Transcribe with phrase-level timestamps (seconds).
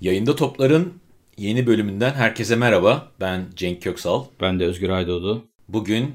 [0.00, 0.92] Yayında Toplar'ın
[1.36, 3.12] yeni bölümünden herkese merhaba.
[3.20, 4.24] Ben Cenk Köksal.
[4.40, 5.44] Ben de Özgür Aydoğdu.
[5.68, 6.12] Bugün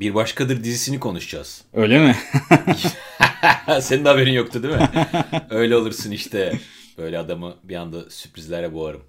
[0.00, 1.64] Bir Başkadır dizisini konuşacağız.
[1.72, 2.16] Öyle mi?
[3.80, 4.90] Senin de haberin yoktu değil mi?
[5.50, 6.58] öyle olursun işte.
[6.98, 9.02] Böyle adamı bir anda sürprizlere boğarım.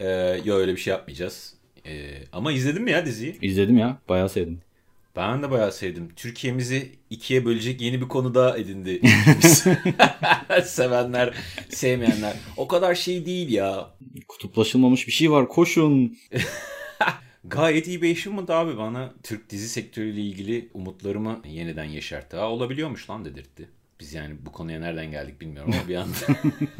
[0.00, 1.54] Ee, yok öyle bir şey yapmayacağız.
[1.86, 3.38] Ee, ama izledin mi ya diziyi?
[3.42, 3.98] İzledim ya.
[4.08, 4.60] Bayağı sevdim.
[5.16, 6.08] Ben de bayağı sevdim.
[6.16, 9.00] Türkiye'mizi ikiye bölecek yeni bir konu daha edindi.
[10.64, 11.34] Sevenler,
[11.68, 12.36] sevmeyenler.
[12.56, 13.90] O kadar şey değil ya.
[14.28, 15.48] Kutuplaşılmamış bir şey var.
[15.48, 16.18] Koşun.
[17.44, 22.36] Gayet iyi bir achievement abi bana Türk dizi sektörüyle ilgili umutlarımı yeniden yeşertti.
[22.36, 23.68] Ha olabiliyormuş lan dedirtti.
[24.00, 26.16] Biz yani bu konuya nereden geldik bilmiyorum ama bir anda.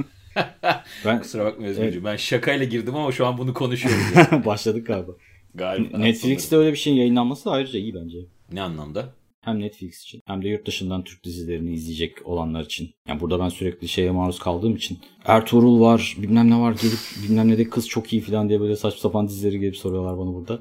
[1.04, 2.04] Ben Kusura bakma Özgürcüğüm.
[2.04, 4.02] Ben şakayla girdim ama şu an bunu konuşuyoruz.
[4.14, 4.44] yani.
[4.44, 5.12] başladık galiba.
[5.54, 5.98] Galiba.
[5.98, 8.18] Netflix'te öyle bir şeyin yayınlanması da ayrıca iyi bence.
[8.52, 9.08] Ne anlamda?
[9.40, 12.90] Hem Netflix için hem de yurt dışından Türk dizilerini izleyecek olanlar için.
[13.08, 14.98] Yani burada ben sürekli şeye maruz kaldığım için.
[15.24, 18.76] Ertuğrul var, bilmem ne var gelip bilmem ne de kız çok iyi falan diye böyle
[18.76, 20.60] saçma sapan dizileri gelip soruyorlar bana burada.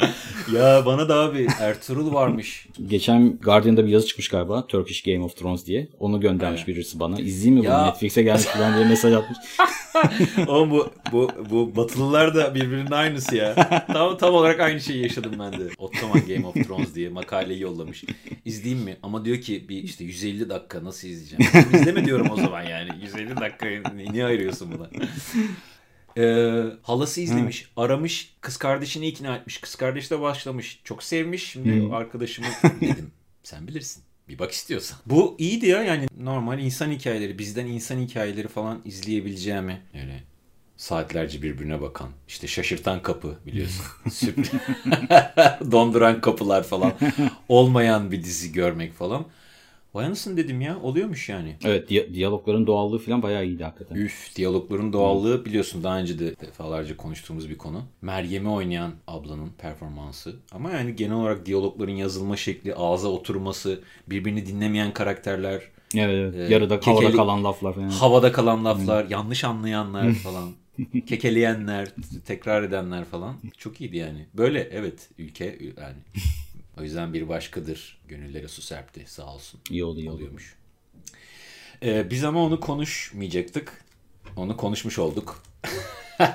[0.54, 2.66] Ya bana da abi Ertuğrul varmış.
[2.86, 4.66] Geçen Guardian'da bir yazı çıkmış galiba.
[4.66, 5.88] Turkish Game of Thrones diye.
[6.00, 6.68] Onu göndermiş Evet.
[6.68, 7.20] birisi bana.
[7.20, 7.78] İzleyeyim mi Ya.
[7.78, 7.86] bunu?
[7.86, 9.38] Netflix'e gelmiş falan diye mesaj atmış.
[10.48, 13.54] Oğlum bu, bu, bu batılılar da birbirinin aynısı ya.
[13.86, 15.68] Tam, tam olarak aynı şeyi yaşadım ben de.
[15.78, 18.04] Ottoman Game of Thrones diye makaleyi yollamış.
[18.44, 18.96] İzleyeyim mi?
[19.02, 21.66] Ama diyor ki bir işte 150 dakika nasıl izleyeceğim?
[21.74, 22.88] İzleme diyorum o zaman yani.
[23.02, 23.66] 150 dakika
[24.12, 24.88] niye ayırıyorsun buna?
[26.16, 29.58] Ee, halası izlemiş, aramış, kız kardeşini ikna etmiş.
[29.58, 30.80] Kız kardeş de başlamış.
[30.84, 31.50] Çok sevmiş.
[31.50, 32.48] Şimdi arkadaşımı
[32.80, 33.10] dedim.
[33.42, 34.02] Sen bilirsin.
[34.28, 34.98] Bir bak istiyorsan.
[35.06, 40.22] Bu iyiydi ya yani normal insan hikayeleri, bizden insan hikayeleri falan izleyebileceğimi öyle
[40.76, 43.84] saatlerce birbirine bakan, işte şaşırtan kapı biliyorsun.
[45.72, 46.92] Donduran kapılar falan.
[47.48, 49.24] Olmayan bir dizi görmek falan.
[49.96, 51.56] Vay anasını dedim ya oluyormuş yani.
[51.64, 53.94] Evet diya- diyalogların doğallığı falan bayağı iyiydi hakikaten.
[53.96, 57.82] Üf diyalogların doğallığı biliyorsun daha önce de defalarca konuştuğumuz bir konu.
[58.02, 60.36] Meryem'i oynayan ablanın performansı.
[60.52, 65.62] Ama yani genel olarak diyalogların yazılma şekli, ağza oturması, birbirini dinlemeyen karakterler,
[65.94, 66.34] Evet, evet.
[66.34, 67.88] Ee, Yarıda havada kekeli- kalan laflar falan.
[67.88, 70.50] havada kalan laflar, yanlış anlayanlar falan,
[71.06, 71.88] kekeleyenler,
[72.26, 73.36] tekrar edenler falan.
[73.58, 74.26] Çok iyiydi yani.
[74.34, 75.44] Böyle evet ülke
[75.80, 75.96] yani.
[76.78, 77.98] O yüzden bir başkadır.
[78.08, 79.60] Gönüllere su serpti sağ olsun.
[79.70, 80.56] İyi oldu iyi oluyormuş.
[81.82, 83.84] Ee, biz ama onu konuşmayacaktık.
[84.36, 85.42] Onu konuşmuş olduk.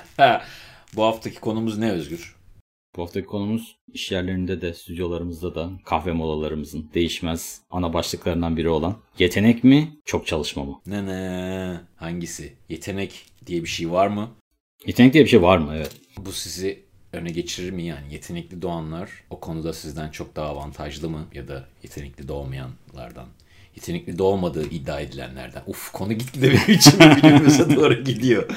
[0.96, 2.36] Bu haftaki konumuz ne Özgür?
[2.96, 8.96] Bu haftaki konumuz iş yerlerinde de stüdyolarımızda da kahve molalarımızın değişmez ana başlıklarından biri olan
[9.18, 10.80] yetenek mi çok çalışma mı?
[10.86, 11.80] Ne ne?
[11.96, 12.52] Hangisi?
[12.68, 14.30] Yetenek diye bir şey var mı?
[14.86, 15.72] Yetenek diye bir şey var mı?
[15.76, 15.96] Evet.
[16.18, 16.81] Bu sizi
[17.12, 18.14] öne geçirir mi yani?
[18.14, 21.26] Yetenekli doğanlar o konuda sizden çok daha avantajlı mı?
[21.34, 23.26] Ya da yetenekli doğmayanlardan?
[23.76, 25.62] Yetenekli doğmadığı iddia edilenlerden.
[25.66, 28.50] Uf konu gitgide benim için birbirimize doğru gidiyor.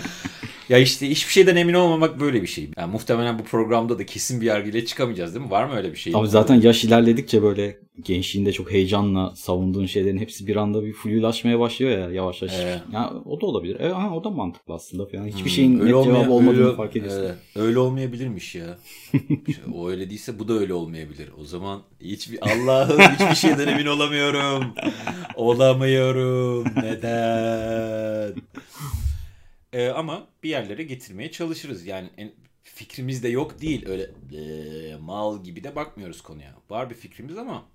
[0.70, 2.70] Ya işte hiçbir şeyden emin olmamak böyle bir şey.
[2.78, 5.52] Yani muhtemelen bu programda da kesin bir yargıyla çıkamayacağız değil mi?
[5.52, 6.14] Var mı öyle bir şey?
[6.16, 11.60] Abi zaten yaş ilerledikçe böyle gençliğinde çok heyecanla savunduğun şeylerin hepsi bir anda bir flulaşmaya
[11.60, 12.56] başlıyor ya yavaş yavaş.
[12.60, 12.82] Evet.
[12.94, 13.80] Ya o da olabilir.
[13.80, 15.28] E, ha, o da mantıklı aslında falan.
[15.28, 17.22] Hiçbir şeyin Hmm, Öyle net olmaya- cevabı olmadığını öyle- fark ediyorsun.
[17.26, 18.78] evet, öyle olmayabilirmiş ya.
[19.74, 21.30] O öyle değilse bu da öyle olmayabilir.
[21.42, 24.64] O zaman hiçbir Allah'ım hiçbir şeyden emin olamıyorum.
[25.36, 26.66] Olamıyorum.
[26.84, 28.34] Neden?
[29.76, 31.86] Ee, ama bir yerlere getirmeye çalışırız.
[31.86, 32.32] Yani en,
[32.64, 33.90] fikrimiz de yok değil.
[33.90, 36.56] Öyle eee, mal gibi de bakmıyoruz konuya.
[36.70, 37.66] Var bir fikrimiz ama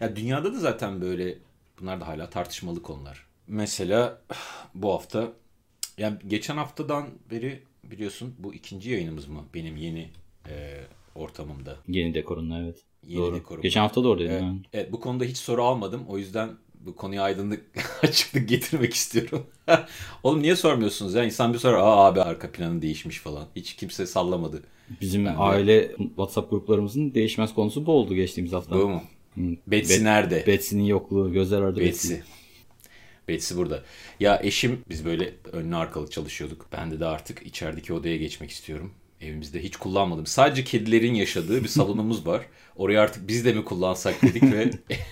[0.00, 1.38] ya dünyada da zaten böyle
[1.80, 3.26] bunlar da hala tartışmalı konular.
[3.46, 4.22] Mesela
[4.74, 5.32] bu hafta
[5.98, 10.10] yani geçen haftadan beri biliyorsun bu ikinci yayınımız mı benim yeni
[10.48, 10.80] e,
[11.14, 11.76] ortamımda.
[11.88, 12.84] Yeni dekorunla evet.
[13.02, 13.36] Yeni Doğru.
[13.36, 13.62] dekorum.
[13.62, 14.32] Geçen hafta da oradaydım.
[14.32, 14.60] Evet, yani.
[14.72, 16.04] evet, bu konuda hiç soru almadım.
[16.08, 16.50] O yüzden
[16.80, 17.62] bu konuya aydınlık
[18.02, 19.46] açıklık getirmek istiyorum.
[20.22, 21.24] Oğlum niye sormuyorsunuz ya?
[21.24, 21.78] İnsan bir sorar.
[21.78, 23.46] Aa abi arka planı değişmiş falan.
[23.56, 24.62] Hiç kimse sallamadı.
[25.00, 28.74] Bizim Ben de- aile WhatsApp gruplarımızın değişmez konusu bu oldu geçtiğimiz hafta.
[28.76, 29.02] Bu mu?
[29.34, 29.40] Hı.
[29.66, 30.44] Betsy Bet- nerede?
[30.46, 32.14] Betsy'nin yokluğu gözler ardı Betsy.
[33.28, 33.82] Betsy burada.
[34.20, 36.66] Ya eşim biz böyle önlü arkalı çalışıyorduk.
[36.72, 38.92] Ben de de artık içerideki odaya geçmek istiyorum.
[39.20, 40.26] Evimizde hiç kullanmadım.
[40.26, 42.42] Sadece kedilerin yaşadığı bir salonumuz var.
[42.76, 44.70] Orayı artık biz de mi kullansak dedik ve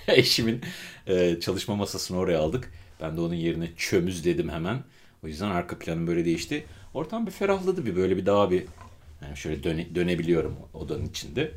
[0.08, 0.60] eşimin
[1.06, 2.72] e, çalışma masasını oraya aldık.
[3.00, 4.84] Ben de onun yerine çömüz dedim hemen.
[5.24, 6.64] O yüzden arka planım böyle değişti.
[6.94, 8.64] Ortam bir ferahladı bir böyle bir daha bir
[9.22, 11.52] yani şöyle döne- dönebiliyorum odanın içinde.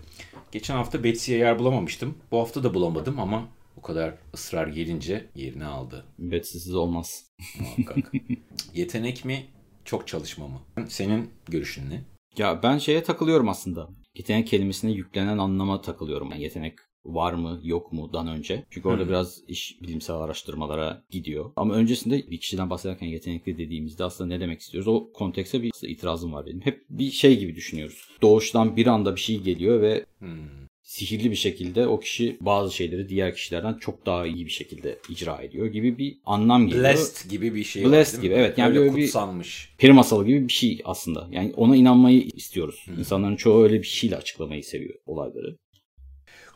[0.52, 2.18] Geçen hafta Betsy'ye yer bulamamıştım.
[2.32, 3.48] Bu hafta da bulamadım ama
[3.78, 7.26] o kadar ısrar gelince yerini aldı Betsy'siz olmaz.
[7.60, 8.12] muhakkak.
[8.74, 9.46] Yetenek mi,
[9.86, 10.60] çok çalışma mı?
[10.88, 12.02] Senin görüşün ne?
[12.38, 13.90] Ya ben şeye takılıyorum aslında.
[14.16, 16.32] Yetenek kelimesine yüklenen anlama takılıyorum.
[16.32, 16.80] Yani yetenek
[17.16, 18.66] var mı yok mu dan önce.
[18.70, 21.52] Çünkü orada biraz iş bilimsel araştırmalara gidiyor.
[21.56, 24.88] Ama öncesinde bir kişiden bahsederken yetenekli dediğimizde aslında ne demek istiyoruz?
[24.88, 26.62] O kontekste bir itirazım var benim.
[26.62, 28.10] Hep bir şey gibi düşünüyoruz.
[28.22, 33.10] Doğuştan bir anda bir şey geliyor ve hmm sihirli bir şekilde o kişi bazı şeyleri
[33.10, 36.84] diğer kişilerden çok daha iyi bir şekilde icra ediyor gibi bir anlam geliyor.
[36.84, 38.58] Blessed gibi bir şey Blessed var, gibi evet.
[38.58, 39.70] Yani öyle böyle kutsanmış.
[39.74, 41.28] Bir peri masalı gibi bir şey aslında.
[41.32, 42.84] Yani ona inanmayı istiyoruz.
[42.86, 43.00] Hmm.
[43.00, 45.58] İnsanların çoğu öyle bir şeyle açıklamayı seviyor olayları.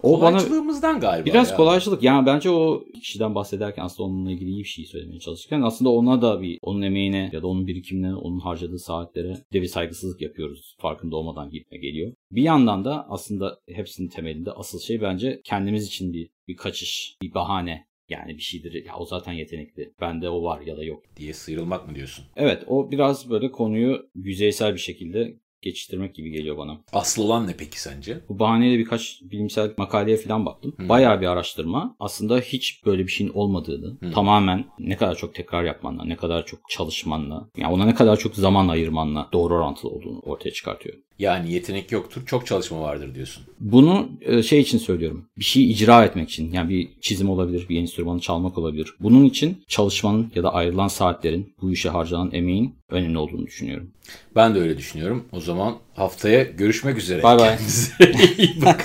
[0.03, 1.25] O Kolaycılığımızdan galiba.
[1.25, 1.55] Biraz ya.
[1.55, 2.03] kolaycılık.
[2.03, 6.21] Yani bence o kişiden bahsederken aslında onunla ilgili iyi bir şey söylemeye çalışırken aslında ona
[6.21, 10.75] da bir onun emeğine ya da onun birikimine, onun harcadığı saatlere de bir saygısızlık yapıyoruz.
[10.79, 12.13] Farkında olmadan gitme geliyor.
[12.31, 17.33] Bir yandan da aslında hepsinin temelinde asıl şey bence kendimiz için bir bir kaçış, bir
[17.33, 19.93] bahane yani bir şeydir ya o zaten yetenekli.
[20.01, 21.03] Bende o var ya da yok.
[21.17, 22.25] Diye sıyrılmak mı diyorsun?
[22.35, 26.77] Evet o biraz böyle konuyu yüzeysel bir şekilde geçiştirmek gibi geliyor bana.
[26.93, 28.19] Asıl olan ne peki sence?
[28.29, 30.73] Bu bahaneyle birkaç bilimsel makaleye falan baktım.
[30.77, 30.89] Hmm.
[30.89, 31.95] Bayağı bir araştırma.
[31.99, 34.11] Aslında hiç böyle bir şeyin olmadığını, hmm.
[34.11, 38.35] tamamen ne kadar çok tekrar yapmanla, ne kadar çok çalışmanla, yani ona ne kadar çok
[38.35, 40.95] zaman ayırmanla doğru orantılı olduğunu ortaya çıkartıyor.
[41.19, 43.43] Yani yetenek yoktur, çok çalışma vardır diyorsun.
[43.59, 45.29] Bunu e, şey için söylüyorum.
[45.37, 46.53] Bir şeyi icra etmek için.
[46.53, 48.93] Yani bir çizim olabilir, bir enstrümanı çalmak olabilir.
[48.99, 53.91] Bunun için çalışmanın ya da ayrılan saatlerin, bu işe harcanan emeğin önemli olduğunu düşünüyorum.
[54.35, 55.25] Ben de öyle düşünüyorum.
[55.31, 57.23] O zaman haftaya görüşmek üzere.
[57.23, 57.57] Bay bay.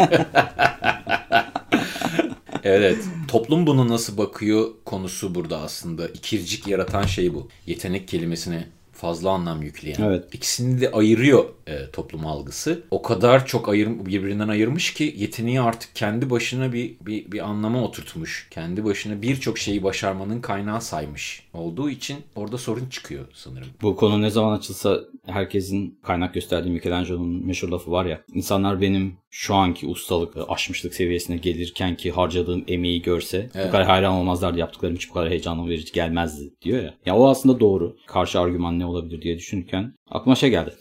[2.65, 2.99] evet.
[3.29, 6.09] Toplum bunu nasıl bakıyor konusu burada aslında.
[6.09, 7.49] İkircik yaratan şey bu.
[7.67, 8.67] Yetenek kelimesine
[8.99, 10.03] fazla anlam yükleyen.
[10.03, 10.25] Evet.
[10.33, 12.83] İkisini de ayırıyor e, toplum algısı.
[12.91, 17.85] O kadar çok ayır, birbirinden ayırmış ki yeteneği artık kendi başına bir, bir, bir anlama
[17.85, 18.49] oturtmuş.
[18.51, 23.69] Kendi başına birçok şeyi başarmanın kaynağı saymış olduğu için orada sorun çıkıyor sanırım.
[23.83, 28.25] Bu konu ne zaman açılsa herkesin kaynak gösterdiği Michelangelo'nun meşhur lafı var ya.
[28.35, 33.67] İnsanlar benim şu anki ustalık, aşmışlık seviyesine gelirken ki harcadığım emeği görse evet.
[33.67, 34.59] bu kadar hayran olmazlardı.
[34.59, 36.95] Yaptıklarım hiç bu kadar heyecanlı verici gelmezdi diyor ya.
[37.07, 37.97] Ya o aslında doğru.
[38.07, 40.75] Karşı argüman ne olabilir diye düşünürken aklıma şey geldi.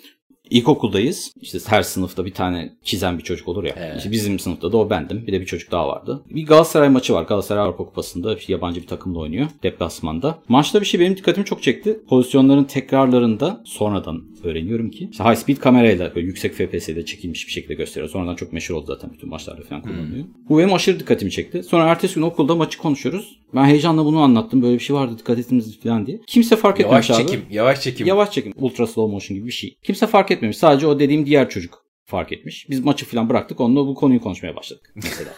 [0.49, 1.31] İlkokuldayız.
[1.41, 3.73] İşte her sınıfta bir tane çizen bir çocuk olur ya.
[3.77, 3.97] Evet.
[3.97, 5.23] İşte bizim sınıfta da o bendim.
[5.27, 6.23] Bir de bir çocuk daha vardı.
[6.29, 7.23] Bir Galatasaray maçı var.
[7.23, 9.47] Galatasaray Avrupa Kupası'nda yabancı bir takımla oynuyor.
[9.63, 10.39] Deplasmanda.
[10.49, 11.99] Maçta bir şey benim dikkatimi çok çekti.
[12.09, 17.73] Pozisyonların tekrarlarında sonradan öğreniyorum ki işte high speed kamerayla böyle yüksek FPS'de çekilmiş bir şekilde
[17.73, 18.09] gösteriyor.
[18.09, 20.25] Sonradan çok meşhur oldu zaten bütün maçlarda falan kullanılıyor.
[20.25, 20.33] Hmm.
[20.49, 21.63] Bu benim aşırı dikkatimi çekti.
[21.63, 23.39] Sonra ertesi gün okulda maçı konuşuyoruz.
[23.55, 24.61] Ben heyecanla bunu anlattım.
[24.61, 26.19] Böyle bir şey vardı dikkat ettiniz falan diye.
[26.27, 28.07] Kimse fark etmemiş yavaş çekim, Yavaş çekim.
[28.07, 28.53] Yavaş çekim.
[28.55, 29.77] Ultra slow motion gibi bir şey.
[29.83, 30.36] Kimse fark etmemiş.
[30.53, 32.69] Sadece o dediğim diğer çocuk fark etmiş.
[32.69, 33.59] Biz maçı falan bıraktık.
[33.59, 35.33] Onunla bu konuyu konuşmaya başladık mesela.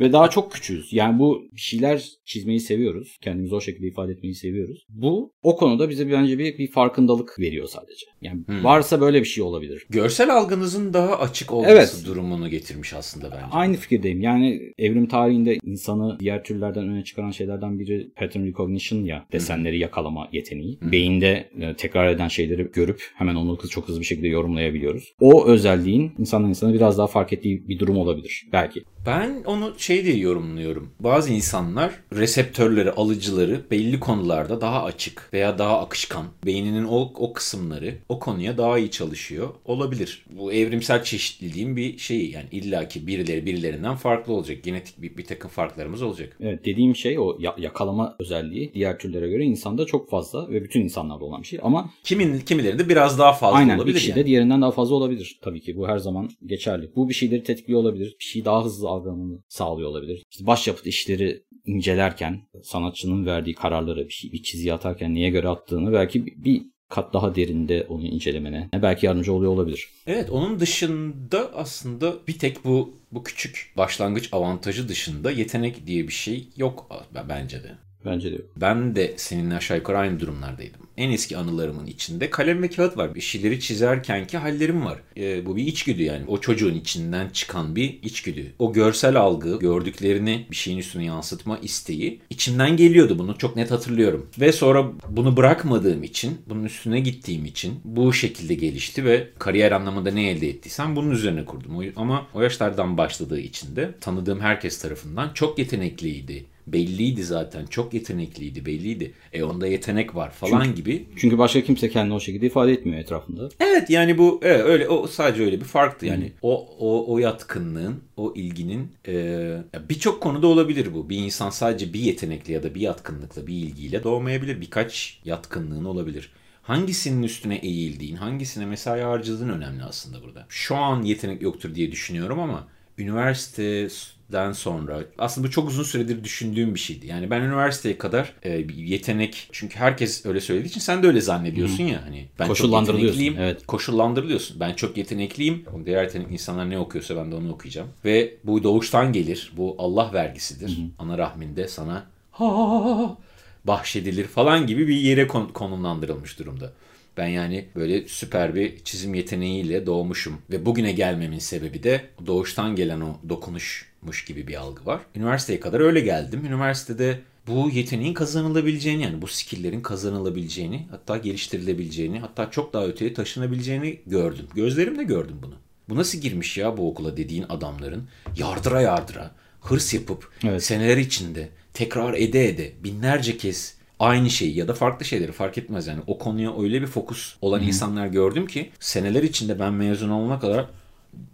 [0.00, 0.92] Ve daha çok küçüğüz.
[0.92, 3.18] Yani bu bir şeyler çizmeyi seviyoruz.
[3.22, 4.86] Kendimizi o şekilde ifade etmeyi seviyoruz.
[4.88, 8.06] Bu o konuda bize bence bir, bir farkındalık veriyor sadece.
[8.22, 8.64] Yani hmm.
[8.64, 9.86] varsa böyle bir şey olabilir.
[9.90, 12.02] Görsel algınızın daha açık olması evet.
[12.06, 13.44] durumunu getirmiş aslında bence.
[13.50, 14.20] Aynı fikirdeyim.
[14.20, 19.26] Yani evrim tarihinde insanı diğer türlerden öne çıkaran şeylerden biri pattern recognition ya.
[19.32, 19.80] Desenleri hmm.
[19.80, 20.80] yakalama yeteneği.
[20.80, 20.92] Hmm.
[20.92, 25.14] Beyinde e, tekrar eden şeyleri görüp hemen onu çok hızlı bir şekilde yorumlayabiliyoruz.
[25.20, 28.46] O özelliğin insandan insana biraz daha fark ettiği bir durum olabilir.
[28.52, 28.84] Belki.
[29.08, 30.90] Ben onu şey diye yorumluyorum.
[31.00, 36.26] Bazı insanlar reseptörleri, alıcıları belli konularda daha açık veya daha akışkan.
[36.46, 39.48] Beyninin o, o kısımları o konuya daha iyi çalışıyor.
[39.64, 40.24] Olabilir.
[40.30, 44.62] Bu evrimsel çeşitliliğin bir şeyi yani illaki birileri birilerinden farklı olacak.
[44.62, 46.36] Genetik bir, bir takım farklarımız olacak.
[46.40, 51.24] Evet dediğim şey o yakalama özelliği diğer türlere göre insanda çok fazla ve bütün insanlarda
[51.24, 53.84] olan bir şey ama kimin kimilerinde biraz daha fazla aynen, olabilir.
[53.84, 54.26] Aynen bir kişide yani.
[54.26, 55.76] diğerinden daha fazla olabilir tabii ki.
[55.76, 56.90] Bu her zaman geçerli.
[56.96, 58.16] Bu bir şeyleri tetikliyor olabilir.
[58.20, 60.24] Bir şeyi daha hızlı algılamamı sağlıyor olabilir.
[60.30, 65.92] İşte başyapıt işleri incelerken sanatçının verdiği kararları bir, şey, bir çizgi atarken niye göre attığını
[65.92, 69.88] belki bir kat daha derinde onu incelemene belki yardımcı oluyor olabilir.
[70.06, 76.12] Evet onun dışında aslında bir tek bu bu küçük başlangıç avantajı dışında yetenek diye bir
[76.12, 76.90] şey yok
[77.28, 77.87] bence de.
[78.04, 80.80] Bence de Ben de seninle aşağı yukarı aynı durumlardaydım.
[80.96, 83.14] En eski anılarımın içinde kalem ve kağıt var.
[83.14, 84.98] Bir şeyleri çizerkenki hallerim var.
[85.16, 86.24] E, bu bir içgüdü yani.
[86.28, 88.52] O çocuğun içinden çıkan bir içgüdü.
[88.58, 93.18] O görsel algı, gördüklerini bir şeyin üstüne yansıtma isteği içimden geliyordu.
[93.18, 94.26] Bunu çok net hatırlıyorum.
[94.40, 100.10] Ve sonra bunu bırakmadığım için, bunun üstüne gittiğim için bu şekilde gelişti ve kariyer anlamında
[100.10, 101.92] ne elde ettiysem bunun üzerine kurdum.
[101.96, 107.66] Ama o yaşlardan başladığı için de tanıdığım herkes tarafından çok yetenekliydi belliydi zaten.
[107.66, 109.12] Çok yetenekliydi, belliydi.
[109.32, 111.06] E onda yetenek var falan çünkü, gibi.
[111.16, 113.48] Çünkü başka kimse kendini o şekilde ifade etmiyor etrafında.
[113.60, 116.24] Evet yani bu evet, öyle o sadece öyle bir farktı yani.
[116.24, 116.32] Hmm.
[116.42, 119.56] O o o yatkınlığın, o ilginin e,
[119.88, 121.10] birçok konuda olabilir bu.
[121.10, 124.60] Bir insan sadece bir yetenekli ya da bir yatkınlıkla, bir ilgiyle doğmayabilir.
[124.60, 126.30] Birkaç yatkınlığın olabilir
[126.68, 130.46] hangisinin üstüne eğildiğin, hangisine mesai harcadığın önemli aslında burada.
[130.48, 136.74] Şu an yetenek yoktur diye düşünüyorum ama üniversiteden sonra aslında bu çok uzun süredir düşündüğüm
[136.74, 137.06] bir şeydi.
[137.06, 141.20] Yani ben üniversiteye kadar e, bir yetenek çünkü herkes öyle söylediği için sen de öyle
[141.20, 143.50] zannediyorsun ya hani ben çok Koşullandırılıyorsun, yetenekliyim.
[143.50, 143.66] evet.
[143.66, 144.60] Koşullandırılıyorsun.
[144.60, 145.64] Ben çok yetenekliyim.
[145.86, 147.88] Diğer yetenekli insanlar ne okuyorsa ben de onu okuyacağım.
[148.04, 149.52] Ve bu doğuştan gelir.
[149.56, 150.78] Bu Allah vergisidir.
[150.98, 153.16] Ana rahminde sana ha
[153.64, 156.72] bahşedilir falan gibi bir yere kon- konumlandırılmış durumda.
[157.18, 163.00] Ben yani böyle süper bir çizim yeteneğiyle doğmuşum ve bugüne gelmemin sebebi de doğuştan gelen
[163.00, 165.00] o dokunuşmuş gibi bir algı var.
[165.16, 166.44] Üniversiteye kadar öyle geldim.
[166.46, 174.00] Üniversitede bu yeteneğin kazanılabileceğini yani bu skilllerin kazanılabileceğini hatta geliştirilebileceğini hatta çok daha öteye taşınabileceğini
[174.06, 174.46] gördüm.
[174.54, 175.54] Gözlerimle gördüm bunu.
[175.88, 180.64] Bu nasıl girmiş ya bu okula dediğin adamların yardıra yardıra hırs yapıp Evet.
[180.64, 185.86] seneler içinde tekrar ede ede binlerce kez aynı şeyi ya da farklı şeyleri fark etmez.
[185.86, 190.40] Yani o konuya öyle bir fokus olan insanlar gördüm ki seneler içinde ben mezun olana
[190.40, 190.66] kadar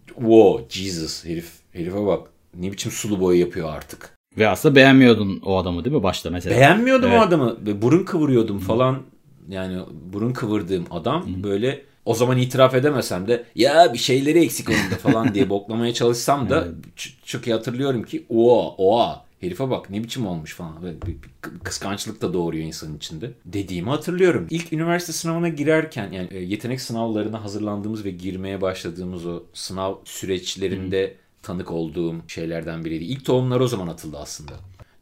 [0.06, 2.28] wow Jesus herif herife bak.
[2.60, 4.14] Ne biçim sulu boya yapıyor artık.
[4.38, 6.56] Ve aslında beğenmiyordun o adamı değil mi başta mesela?
[6.56, 7.20] Beğenmiyordum Evet.
[7.20, 7.56] o adamı.
[7.66, 9.02] Ve burun kıvırıyordum falan.
[9.48, 9.78] Yani
[10.12, 15.34] burun kıvırdığım adam böyle o zaman itiraf edemesem de ya bir şeyleri eksik onda falan
[15.34, 16.66] diye boklamaya çalışsam da
[16.96, 20.82] ç- çok iyi hatırlıyorum ki oha oha herife bak ne biçim olmuş falan.
[20.82, 23.32] Böyle bir, bir kı- kıskançlık da doğuruyor insanın içinde.
[23.44, 24.46] Dediğimi hatırlıyorum.
[24.50, 31.16] İlk üniversite sınavına girerken yani e, yetenek sınavlarına hazırlandığımız ve girmeye başladığımız o sınav süreçlerinde
[31.42, 33.04] tanık olduğum şeylerden biriydi.
[33.04, 34.52] İlk tohumlar o zaman atıldı aslında.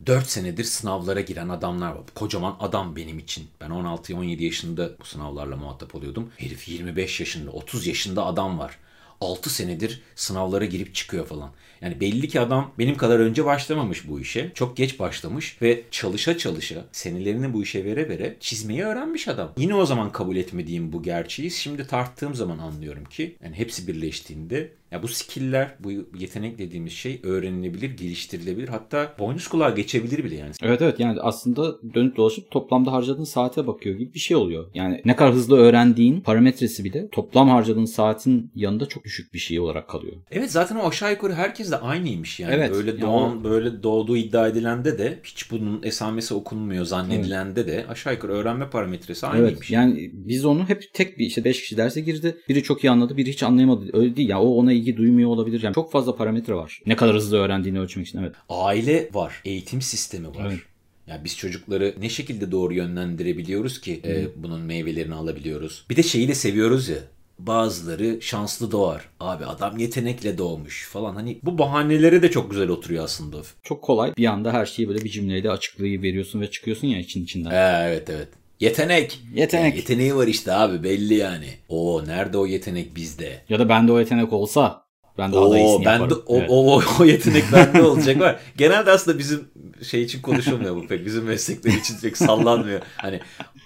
[0.06, 2.02] 4 senedir sınavlara giren adamlar var.
[2.14, 3.46] Kocaman adam benim için.
[3.60, 6.30] Ben 16-17 yaşında bu sınavlarla muhatap oluyordum.
[6.36, 8.78] Herif 25 yaşında, 30 yaşında adam var.
[9.22, 11.50] 6 senedir sınavlara girip çıkıyor falan.
[11.80, 14.50] Yani belli ki adam benim kadar önce başlamamış bu işe.
[14.54, 19.52] Çok geç başlamış ve çalışa çalışa senelerini bu işe vere vere çizmeyi öğrenmiş adam.
[19.56, 24.72] Yine o zaman kabul etmediğim bu gerçeği şimdi tarttığım zaman anlıyorum ki yani hepsi birleştiğinde
[24.92, 28.68] ya bu skill'ler, bu yetenek dediğimiz şey öğrenilebilir, geliştirilebilir.
[28.68, 30.52] Hatta boynuz kulağa geçebilir bile yani.
[30.62, 34.70] Evet evet yani aslında dönüp dolaşıp toplamda harcadığın saate bakıyor gibi bir şey oluyor.
[34.74, 39.60] Yani ne kadar hızlı öğrendiğin parametresi bile toplam harcadığın saatin yanında çok düşük bir şey
[39.60, 40.16] olarak kalıyor.
[40.30, 42.54] Evet zaten o aşağı yukarı herkes de aynıymış yani.
[42.54, 47.86] Evet, Böyle yani doğan, böyle doğduğu iddia edilende de hiç bunun esamesi okunmuyor zannedilende de
[47.88, 49.52] aşağı yukarı öğrenme parametresi aynıymış.
[49.52, 52.36] Evet yani biz onu hep tek bir işte 5 kişi derse girdi.
[52.48, 53.90] Biri çok iyi anladı biri hiç anlayamadı.
[53.92, 55.62] Öyle değil ya o ona ilgi duymuyor olabilir.
[55.62, 56.82] Yani çok fazla parametre var.
[56.86, 58.34] Ne kadar hızlı öğrendiğini ölçmek için evet.
[58.48, 60.46] Aile var, eğitim sistemi var.
[60.48, 60.58] Evet.
[61.06, 65.86] Ya biz çocukları ne şekilde doğru yönlendirebiliyoruz ki e, bunun meyvelerini alabiliyoruz.
[65.90, 66.98] Bir de şeyi de seviyoruz ya.
[67.38, 69.08] Bazıları şanslı doğar.
[69.20, 71.14] Abi adam yetenekle doğmuş falan.
[71.14, 73.36] Hani bu bahanelere de çok güzel oturuyor aslında.
[73.62, 77.24] Çok kolay bir anda her şeyi böyle bir cümleyle açıklayı veriyorsun ve çıkıyorsun ya için
[77.24, 77.50] içinden.
[77.50, 78.28] Ee, evet evet.
[78.62, 79.20] Yetenek.
[79.34, 79.72] Yetenek.
[79.74, 81.48] Ya yeteneği var işte abi belli yani.
[81.68, 83.42] O nerede o yetenek bizde?
[83.48, 84.82] Ya da bende o yetenek olsa
[85.18, 86.10] ben daha da Oo, iyisini ben yaparım.
[86.10, 86.50] de, o, Evet.
[86.50, 88.40] o, o, o yetenek bende olacak var.
[88.56, 89.48] Genelde aslında bizim
[89.90, 91.06] şey için konuşulmuyor bu pek.
[91.06, 92.80] Bizim meslekler için pek sallanmıyor.
[92.96, 93.20] Hani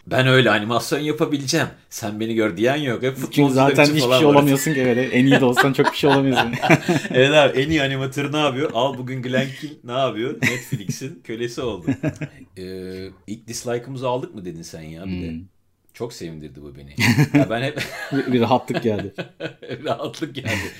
[0.06, 1.66] ben öyle animasyon yapabileceğim.
[1.90, 3.02] Sen beni gör diyen yok.
[3.02, 4.22] Hep Çünkü zaten hiçbir şey var.
[4.22, 5.02] olamıyorsun ki öyle.
[5.02, 6.54] En iyi de olsan çok bir şey olamıyorsun.
[7.10, 8.70] evet abi en iyi animatör ne yapıyor?
[8.74, 10.34] Al bugün Glenn King ne yapıyor?
[10.42, 11.86] Netflix'in kölesi oldu.
[12.58, 15.30] ee, ilk dislike'ımızı aldık mı dedin sen ya bir de.
[15.30, 15.40] Hmm.
[15.94, 16.94] Çok sevindirdi bu beni.
[17.38, 17.82] Ya ben hep
[18.12, 19.14] bir, bir rahatlık geldi.
[19.84, 20.72] rahatlık geldi.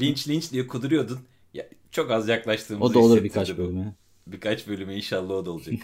[0.00, 1.18] linç linç diye kuduruyordun.
[1.54, 3.94] Ya, çok az yaklaştığımızı O da olur birkaç bölüme.
[4.26, 5.74] Birkaç bölüme inşallah o da olacak.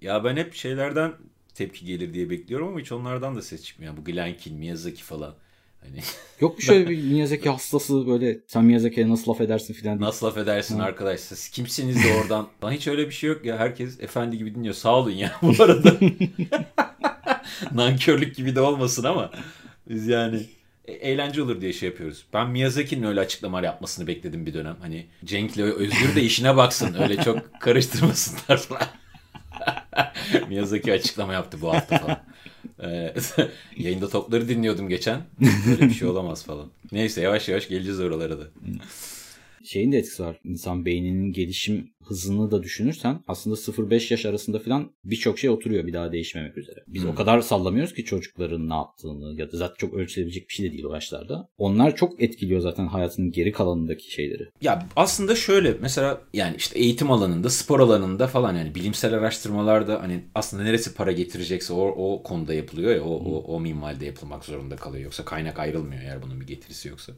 [0.00, 1.12] ya ben hep şeylerden
[1.54, 3.96] tepki gelir diye bekliyorum ama hiç onlardan da ses çıkmıyor.
[3.96, 5.34] Bu Glenn King, Miyazaki falan.
[5.80, 6.00] Hani
[6.40, 10.00] Yok bir şöyle bir Miyazaki hastası böyle sen Miyazaki'ye nasıl laf edersin filan.
[10.00, 12.48] nasıl laf edersin arkadaş siz kimsiniz de oradan.
[12.64, 13.58] Lan hiç öyle bir şey yok ya.
[13.58, 14.74] Herkes efendi gibi dinliyor.
[14.74, 15.92] Sağ olun ya bu arada.
[17.74, 19.30] Nankörlük gibi de olmasın ama
[19.88, 20.42] biz yani
[20.84, 22.24] e- eğlence olur diye şey yapıyoruz.
[22.32, 24.76] Ben Miyazaki'nin öyle açıklamalar yapmasını bekledim bir dönem.
[24.80, 26.94] Hani Cenk'le Özgür de işine baksın.
[27.00, 28.82] Öyle çok karıştırmasınlar falan.
[30.48, 32.24] Miyazaki açıklama yaptı bu hafta falan.
[32.82, 33.14] Ee,
[33.76, 35.20] yayında topları dinliyordum geçen.
[35.66, 36.70] Böyle bir şey olamaz falan.
[36.92, 38.44] Neyse yavaş yavaş geleceğiz oralara da.
[39.64, 40.36] Şeyin de etkisi var.
[40.44, 45.92] İnsan beyninin gelişim hızını da düşünürsen aslında 0-5 yaş arasında filan birçok şey oturuyor bir
[45.92, 46.80] daha değişmemek üzere.
[46.88, 47.10] Biz Hmm.
[47.10, 50.72] o kadar sallamıyoruz ki çocukların ne yaptığını ya da zaten çok ölçülebilecek bir şey de
[50.72, 51.48] değil o yaşlarda.
[51.58, 54.48] Onlar çok etkiliyor zaten hayatının geri kalanındaki şeyleri.
[54.60, 60.24] Ya aslında şöyle mesela yani işte eğitim alanında, spor alanında falan yani bilimsel araştırmalarda hani
[60.34, 64.76] aslında neresi para getirecekse o, o konuda yapılıyor ya o, o, o minvalde yapılmak zorunda
[64.76, 65.04] kalıyor.
[65.04, 67.12] Yoksa kaynak ayrılmıyor eğer bunun bir getirisi yoksa.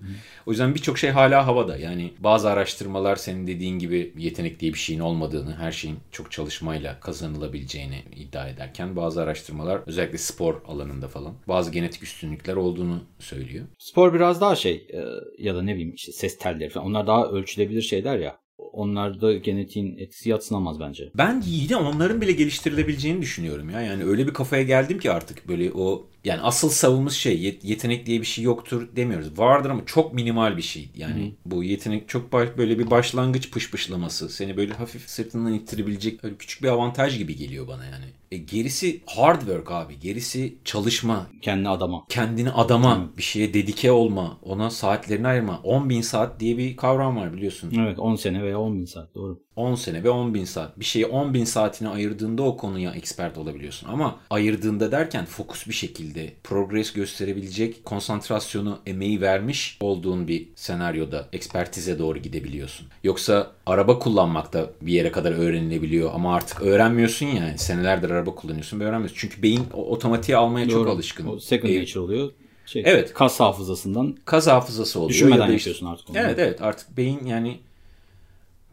[0.47, 1.77] O yüzden birçok şey hala havada.
[1.77, 6.33] Yani bazı araştırmalar senin dediğin gibi yetenek diye bir bir şeyin olmadığını, her şeyin çok
[6.33, 13.67] çalışmayla kazanılabileceğini iddia ederken bazı araştırmalar özellikle spor alanında falan bazı genetik üstünlükler olduğunu söylüyor.
[13.79, 15.05] Spor biraz daha şey e,
[15.39, 18.39] ya da ne bileyim işte ses telleri falan onlar daha ölçülebilir şeyler ya.
[18.59, 21.11] Onlarda genetiğin etkisi yatsınamaz bence.
[21.15, 23.81] Ben yine onların bile geliştirilebileceğini düşünüyorum ya.
[23.81, 28.21] Yani öyle bir kafaya geldim ki artık böyle o yani asıl savımız şey yetenek diye
[28.21, 29.39] bir şey yoktur demiyoruz.
[29.39, 30.91] Vardır ama çok minimal bir şey.
[30.97, 31.33] Yani Hı-hı.
[31.45, 34.29] bu yetenek çok böyle bir başlangıç pışpışlaması.
[34.29, 38.05] Seni böyle hafif sırtından ittirebilecek öyle küçük bir avantaj gibi geliyor bana yani.
[38.31, 39.99] E gerisi hard work abi.
[40.01, 41.27] Gerisi çalışma.
[41.43, 42.05] Kendini adama.
[42.09, 42.99] Kendini adama.
[42.99, 43.17] Hı.
[43.19, 44.39] Bir şeye dedike olma.
[44.43, 45.61] Ona saatlerini ayırma.
[45.65, 47.73] 10 bin saat diye bir kavram var biliyorsun.
[47.79, 49.46] Evet 10 sene veya 10 bin saat doğru.
[49.57, 50.81] 10 sene ve 10 bin saat.
[50.81, 53.89] Bir şeye 10 bin saatini ayırdığında o konuya expert olabiliyorsun.
[53.89, 61.99] Ama ayırdığında derken fokus bir şekilde progres gösterebilecek konsantrasyonu, emeği vermiş olduğun bir senaryoda ekspertize
[61.99, 62.87] doğru gidebiliyorsun.
[63.05, 67.59] Yoksa araba kullanmak da bir yere kadar öğrenilebiliyor ama artık öğrenmiyorsun yani.
[67.59, 69.17] Senelerdir araba kullanıyorsun ve öğrenmiyorsun.
[69.19, 70.75] Çünkü beyin otomatiğe almaya doğru.
[70.75, 71.27] çok alışkın.
[71.27, 72.31] O second nature oluyor.
[72.67, 73.15] Şey, evet.
[73.15, 74.17] Kas hafızasından.
[74.25, 75.11] Kas hafızası oluyor.
[75.11, 76.19] Düşünmeden yapıyorsun artık onu.
[76.19, 77.59] Evet evet artık beyin yani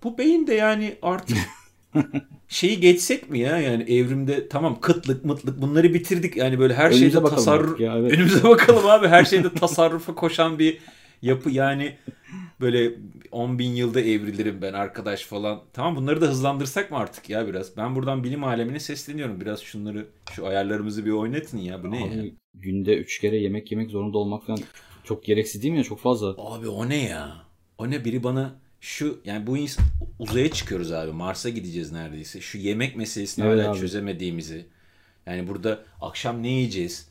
[0.04, 1.38] bu beyin de yani artık
[2.48, 7.12] şeyi geçsek mi ya yani evrimde tamam kıtlık mıtlık bunları bitirdik yani böyle her Önümüze
[7.12, 8.12] şeyde tasarruf ya, evet.
[8.12, 10.80] önümüze bakalım abi her şeyde tasarrufa koşan bir
[11.22, 11.98] yapı yani
[12.62, 12.92] böyle
[13.32, 15.62] 10 bin yılda evrilirim ben arkadaş falan.
[15.74, 17.78] Tamam bunları da hızlandırsak mı artık ya biraz?
[17.78, 19.42] Ben buradan bilim alemine sesleniyorum.
[19.42, 21.84] Biraz şunları şu ayarlarımızı bir oynatın ya.
[21.84, 22.24] Bu ne abi, ya?
[22.54, 24.60] Günde 3 kere yemek yemek zorunda olmak falan
[25.04, 25.84] çok gereksiz değil mi ya?
[25.84, 26.28] Çok fazla.
[26.38, 27.36] Abi o ne ya?
[27.78, 29.78] O ne biri bana şu yani bu ins
[30.20, 31.12] uzaya çıkıyoruz abi.
[31.12, 32.42] Mars'a gideceğiz neredeyse.
[32.42, 33.80] Şu yemek meselesini evet hala abi.
[33.80, 34.66] çözemediğimizi.
[35.26, 37.08] Yani burada akşam ne yiyeceğiz?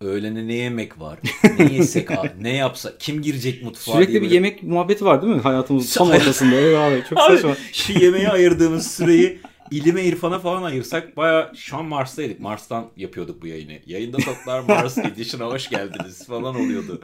[0.00, 1.18] Öğlene ne yemek var?
[1.58, 2.30] Ne yesek abi?
[2.40, 3.00] Ne yapsak?
[3.00, 4.34] Kim girecek mutfağa Sürekli diye bir böyle...
[4.34, 5.40] yemek muhabbeti var değil mi?
[5.40, 6.54] Hayatımızın tam ortasında.
[6.54, 7.56] Evet abi çok abi, saçma.
[7.72, 9.38] Şu yemeğe ayırdığımız süreyi
[9.70, 12.40] ilime irfana falan ayırsak baya şu an Mars'taydık.
[12.40, 13.78] Mars'tan yapıyorduk bu yayını.
[13.86, 17.02] Yayında Toplar Mars Edition'a hoş geldiniz falan oluyordu.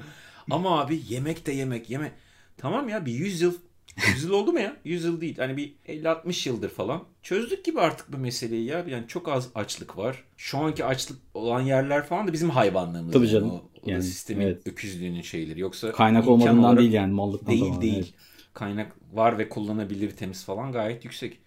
[0.50, 1.90] Ama abi yemek de yemek.
[1.90, 2.12] Yemek.
[2.58, 3.54] Tamam ya bir 100 yıl
[3.96, 4.76] 100 yıl oldu mu ya?
[4.84, 5.38] 100 yıl değil.
[5.38, 7.04] Hani bir 50-60 yıldır falan.
[7.22, 8.84] Çözdük gibi artık bu meseleyi ya.
[8.88, 10.24] Yani çok az açlık var.
[10.36, 13.12] Şu anki açlık olan yerler falan da bizim hayvanlığımız.
[13.12, 13.50] Tabii canım.
[13.50, 14.66] O, o yani, sistemin evet.
[14.66, 15.60] öküzlüğünün şeyleri.
[15.60, 17.82] Yoksa kaynak olmadığından değil yani mallıktan değil, falan.
[17.82, 18.12] Değil değil.
[18.54, 21.38] Kaynak var ve kullanabilir temiz falan gayet yüksek.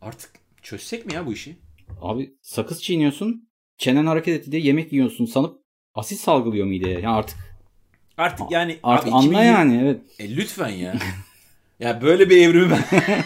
[0.00, 0.30] Artık
[0.62, 1.56] çözsek mi ya bu işi?
[2.00, 3.48] Abi sakız çiğniyorsun.
[3.78, 5.62] Çenen hareket etti diye yemek yiyorsun sanıp
[5.94, 6.94] asit salgılıyor mideye.
[6.94, 7.52] Yani artık
[8.18, 9.46] Artık yani artık abi, anla 2020...
[9.46, 10.00] yani evet.
[10.18, 10.94] E, lütfen ya.
[11.82, 12.84] Ya böyle bir evrimi ben...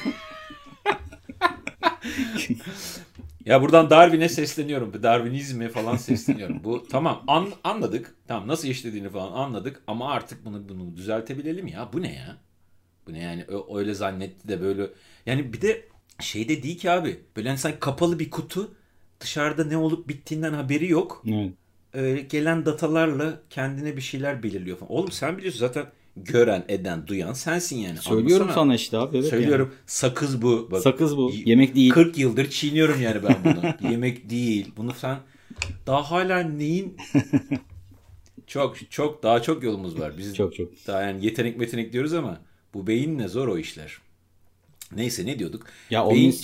[3.45, 5.03] ya buradan Darwin'e sesleniyorum.
[5.03, 6.65] Darwinizme falan sesleniyorum.
[6.65, 8.15] Bu tamam an, anladık.
[8.29, 11.89] Tamam nasıl işlediğini falan anladık ama artık bunu bunu düzeltebilelim ya.
[11.93, 12.37] Bu ne ya?
[13.07, 14.91] Bu ne yani öyle zannetti de böyle.
[15.27, 15.89] Yani bir de
[16.21, 17.21] şey de değil ki abi.
[17.37, 18.75] Böyle hani sanki kapalı bir kutu
[19.21, 21.25] dışarıda ne olup bittiğinden haberi yok.
[21.29, 21.53] Evet.
[21.95, 24.93] Ee, gelen datalarla kendine bir şeyler belirliyor falan.
[24.93, 25.87] Oğlum sen biliyorsun zaten
[26.17, 27.99] gören, eden, duyan sensin yani.
[27.99, 28.65] Söylüyorum Anlasana.
[28.65, 29.19] sana işte abi.
[29.19, 29.69] Evet Söylüyorum.
[29.71, 29.83] Yani.
[29.87, 30.69] Sakız bu.
[30.71, 31.33] Bak, Sakız bu.
[31.45, 31.91] Yemek değil.
[31.91, 33.91] 40 yıldır çiğniyorum yani ben bunu.
[33.93, 34.73] Yemek değil.
[34.77, 35.19] Bunu sen
[35.87, 36.97] daha hala neyin
[38.47, 40.19] çok çok daha çok yolumuz var.
[40.19, 40.69] Biz çok çok.
[40.87, 42.41] Daha yani yetenek metenek diyoruz ama
[42.75, 43.99] bu beyinle zor o işler.
[44.93, 45.67] Neyse ne diyorduk?
[45.91, 46.35] Ya Beyin...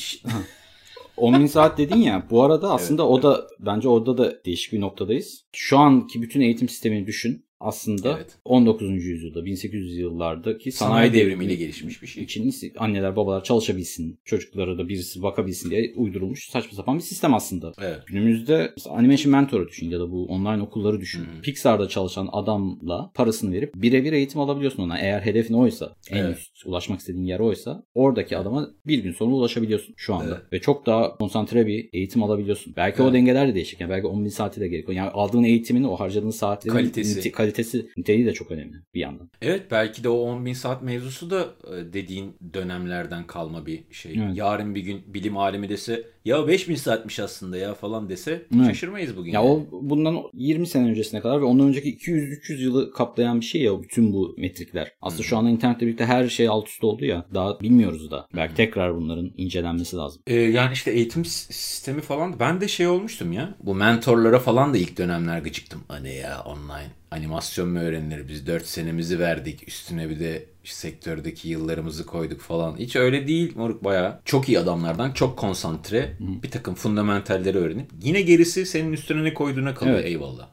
[1.17, 4.73] 10 bin saat dedin ya bu arada aslında evet, o da bence orada da değişik
[4.73, 5.45] bir noktadayız.
[5.53, 8.39] Şu anki bütün eğitim sistemini düşün aslında evet.
[8.45, 9.05] 19.
[9.05, 12.25] yüzyılda 1800 yıllardaki sanayi, sanayi devrimiyle gelişmiş bir şey.
[12.25, 17.73] için anneler babalar çalışabilsin, çocuklara da birisi bakabilsin diye uydurulmuş saçma sapan bir sistem aslında.
[17.81, 17.99] Evet.
[18.07, 21.21] Günümüzde Animation Mentor'u düşün ya da bu online okulları düşün.
[21.21, 21.43] Hı-hı.
[21.43, 24.99] Pixar'da çalışan adamla parasını verip birebir eğitim alabiliyorsun ona.
[24.99, 26.39] Eğer hedefin oysa, en evet.
[26.39, 30.35] üst ulaşmak istediğin yer oysa oradaki adama bir gün sonra ulaşabiliyorsun şu anda.
[30.35, 30.53] Evet.
[30.53, 32.75] Ve çok daha konsantre bir eğitim alabiliyorsun.
[32.77, 33.11] Belki evet.
[33.11, 33.81] o dengeler de değişik.
[33.81, 34.97] Yani belki 10 bin saati de gerekiyor.
[34.97, 37.52] Yani aldığın eğitimin o harcadığın saatlerin kalitesi, kalitesi
[37.97, 39.31] niteliği de çok önemli bir yandan.
[39.43, 44.15] Evet belki de o 10 bin saat mevzusu da e, dediğin dönemlerden kalma bir şey.
[44.19, 44.37] Evet.
[44.37, 48.67] Yarın bir gün bilim alemi dese ya 5000 saatmiş aslında ya falan dese evet.
[48.67, 49.33] şaşırmayız bugün.
[49.33, 49.51] Ya yani.
[49.51, 53.83] o bundan 20 sene öncesine kadar ve ondan önceki 200-300 yılı kaplayan bir şey ya
[53.83, 54.93] bütün bu metrikler.
[55.03, 55.29] Aslında hmm.
[55.29, 57.27] şu anda internetle birlikte her şey alt üst oldu ya.
[57.35, 58.29] Daha bilmiyoruz da.
[58.37, 58.57] Belki hmm.
[58.57, 60.23] tekrar bunların incelenmesi lazım.
[60.27, 63.55] Ee, yani işte eğitim sistemi falan ben de şey olmuştum ya.
[63.63, 65.81] Bu mentorlara falan da ilk dönemler gıcıktım.
[65.89, 68.29] Hani ya online animasyon mu öğrenilir?
[68.29, 69.69] Biz 4 senemizi verdik.
[69.69, 72.77] Üstüne bir de sektördeki yıllarımızı koyduk falan.
[72.77, 74.21] Hiç öyle değil moruk baya.
[74.25, 79.75] Çok iyi adamlardan çok konsantre bir takım fundamentalleri öğrenip yine gerisi senin üstüne ne koyduğuna
[79.75, 80.07] kalıyor evet.
[80.09, 80.49] eyvallah.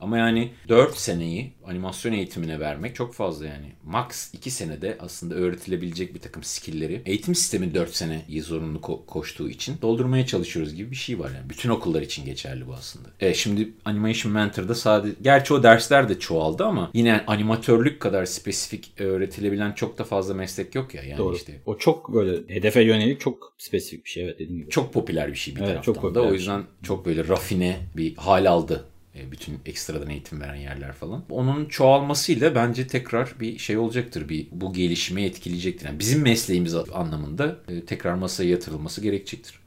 [0.00, 3.72] Ama yani 4 seneyi animasyon eğitimine vermek çok fazla yani.
[3.84, 9.48] Max 2 senede aslında öğretilebilecek bir takım skill'leri eğitim sistemi 4 seneyi zorunlu ko- koştuğu
[9.48, 11.50] için doldurmaya çalışıyoruz gibi bir şey var yani.
[11.50, 13.08] Bütün okullar için geçerli bu aslında.
[13.20, 18.92] E şimdi Animation Mentor'da sadece gerçi o dersler de çoğaldı ama yine animatörlük kadar spesifik
[19.00, 21.36] öğretilebilen çok da fazla meslek yok ya yani Doğru.
[21.36, 21.60] işte.
[21.66, 24.70] O çok böyle hedefe yönelik çok spesifik bir şey evet dediğin gibi.
[24.70, 26.22] Çok popüler bir şey bir Evet, taraftan çok da.
[26.22, 31.24] O yüzden çok böyle rafine bir hal aldı bütün ekstradan eğitim veren yerler falan.
[31.30, 34.28] Onun çoğalmasıyla bence tekrar bir şey olacaktır.
[34.28, 35.86] Bir bu gelişime etkileyecektir.
[35.86, 39.60] Yani bizim mesleğimiz anlamında e, tekrar masaya yatırılması gerekecektir.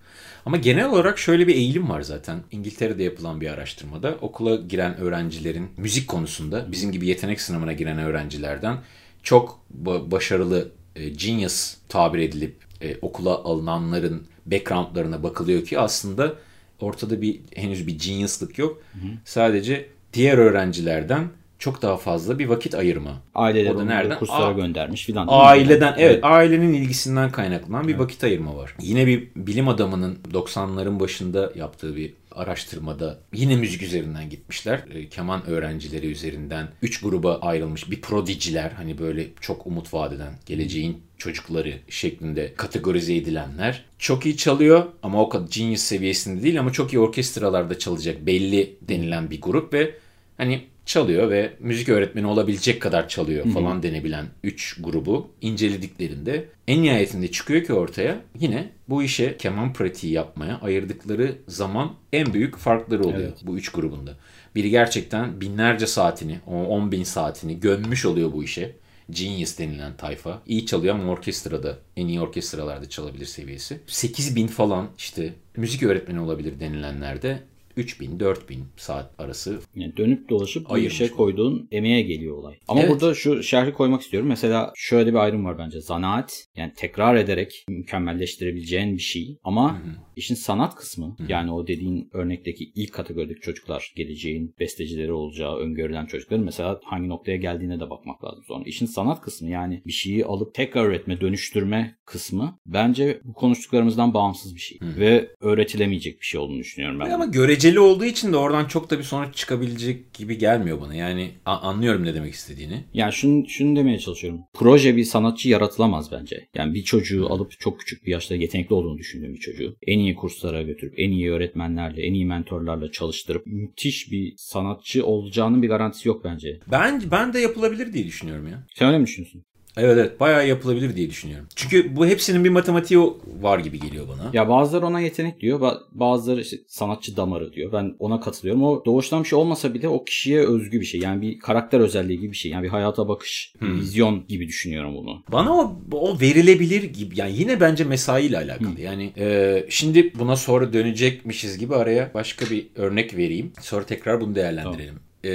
[0.45, 2.39] Ama genel olarak şöyle bir eğilim var zaten.
[2.51, 8.77] İngiltere'de yapılan bir araştırmada okula giren öğrencilerin müzik konusunda bizim gibi yetenek sınavına giren öğrencilerden
[9.23, 16.35] çok ba- başarılı e, genius tabir edilip e, okula alınanların backgroundlarına bakılıyor ki aslında
[16.83, 18.81] ortada bir henüz bir geniuslık yok.
[19.25, 21.29] Sadece diğer öğrencilerden
[21.63, 23.21] çok daha fazla bir vakit ayırma.
[23.35, 24.19] Aileler onları nereden?
[24.19, 25.27] kurslara Aa, göndermiş filan.
[25.29, 28.75] Aileden evet ailenin ilgisinden kaynaklanan bir vakit ayırma var.
[28.81, 34.83] Yine bir bilim adamının 90'ların başında yaptığı bir araştırmada yine müzik üzerinden gitmişler.
[34.93, 40.97] E, keman öğrencileri üzerinden 3 gruba ayrılmış bir prodiciler hani böyle çok umut vadeden geleceğin
[41.17, 43.85] çocukları şeklinde kategorize edilenler.
[43.99, 48.75] Çok iyi çalıyor ama o kadar genius seviyesinde değil ama çok iyi orkestralarda çalacak belli
[48.81, 49.95] denilen bir grup ve
[50.37, 57.31] hani çalıyor ve müzik öğretmeni olabilecek kadar çalıyor falan denebilen 3 grubu incelediklerinde en nihayetinde
[57.31, 63.19] çıkıyor ki ortaya yine bu işe keman pratiği yapmaya ayırdıkları zaman en büyük farkları oluyor
[63.19, 63.37] Evet.
[63.43, 64.17] bu üç grubunda.
[64.55, 68.75] Biri gerçekten binlerce saatini, 10 bin saatini gömmüş oluyor bu işe.
[69.09, 70.41] Genius denilen tayfa.
[70.45, 73.79] İyi çalıyor ama orkestrada, en iyi orkestralarda çalabilir seviyesi.
[73.87, 77.39] 8 bin falan işte müzik öğretmeni olabilir denilenlerde
[77.77, 82.55] 3000 4000 saat arası Yani dönüp dolaşıp Ayırmış işe koyduğun emeğe geliyor olay.
[82.67, 82.91] Ama Evet.
[82.91, 84.29] burada şu şerhi koymak istiyorum.
[84.29, 85.81] Mesela şöyle bir ayrım var bence.
[85.81, 89.37] Zanaat yani tekrar ederek mükemmelleştirebileceğin bir şey.
[89.43, 89.81] Ama
[90.15, 96.45] işin sanat kısmı yani o dediğin örnekteki ilk kategorideki çocuklar geleceğin bestecileri olacağı öngörülen çocukların
[96.45, 98.63] mesela hangi noktaya geldiğine de bakmak lazım sonra.
[98.65, 104.55] İşin sanat kısmı yani bir şeyi alıp tekrar üretme, dönüştürme kısmı bence bu konuştuklarımızdan bağımsız
[104.55, 104.79] bir şey.
[104.81, 107.09] Ve öğretilemeyecek bir şey olduğunu düşünüyorum ben.
[107.09, 107.25] Ama
[107.63, 110.95] göreceli olduğu için de oradan çok da bir sonuç çıkabilecek gibi gelmiyor bana.
[110.95, 112.83] Yani anlıyorum ne demek istediğini.
[112.93, 114.39] Yani şunu, şunu demeye çalışıyorum.
[114.53, 116.47] Proje bir sanatçı yaratılamaz bence.
[116.55, 120.15] Yani bir çocuğu alıp çok küçük bir yaşta yetenekli olduğunu düşündüğüm bir çocuğu en iyi
[120.15, 126.07] kurslara götürüp en iyi öğretmenlerle, en iyi mentorlarla çalıştırıp müthiş bir sanatçı olacağının bir garantisi
[126.07, 126.59] yok bence.
[126.71, 128.67] Ben ben de yapılabilir diye düşünüyorum ya.
[128.75, 129.43] Sen öyle mi düşünüyorsun?
[129.77, 131.47] Evet evet bayağı yapılabilir diye düşünüyorum.
[131.55, 132.99] Çünkü bu hepsinin bir matematiği
[133.41, 134.29] var gibi geliyor bana.
[134.33, 137.71] Ya bazıları ona yetenek diyor, ba- bazıları işte sanatçı damarı diyor.
[137.71, 138.63] Ben ona katılıyorum.
[138.63, 141.01] O doğuştan bir şey olmasa bile o kişiye özgü bir şey.
[141.01, 142.51] Yani bir karakter özelliği gibi bir şey.
[142.51, 145.23] Yani bir hayata bakış, bir vizyon gibi düşünüyorum bunu.
[145.31, 148.81] Bana o, o verilebilir gibi yani yine bence mesaiyle alakalı.
[148.81, 153.53] Yani e, şimdi buna sonra dönecekmişiz gibi araya başka bir örnek vereyim.
[153.61, 154.95] Sonra tekrar bunu değerlendirelim.
[155.23, 155.29] E,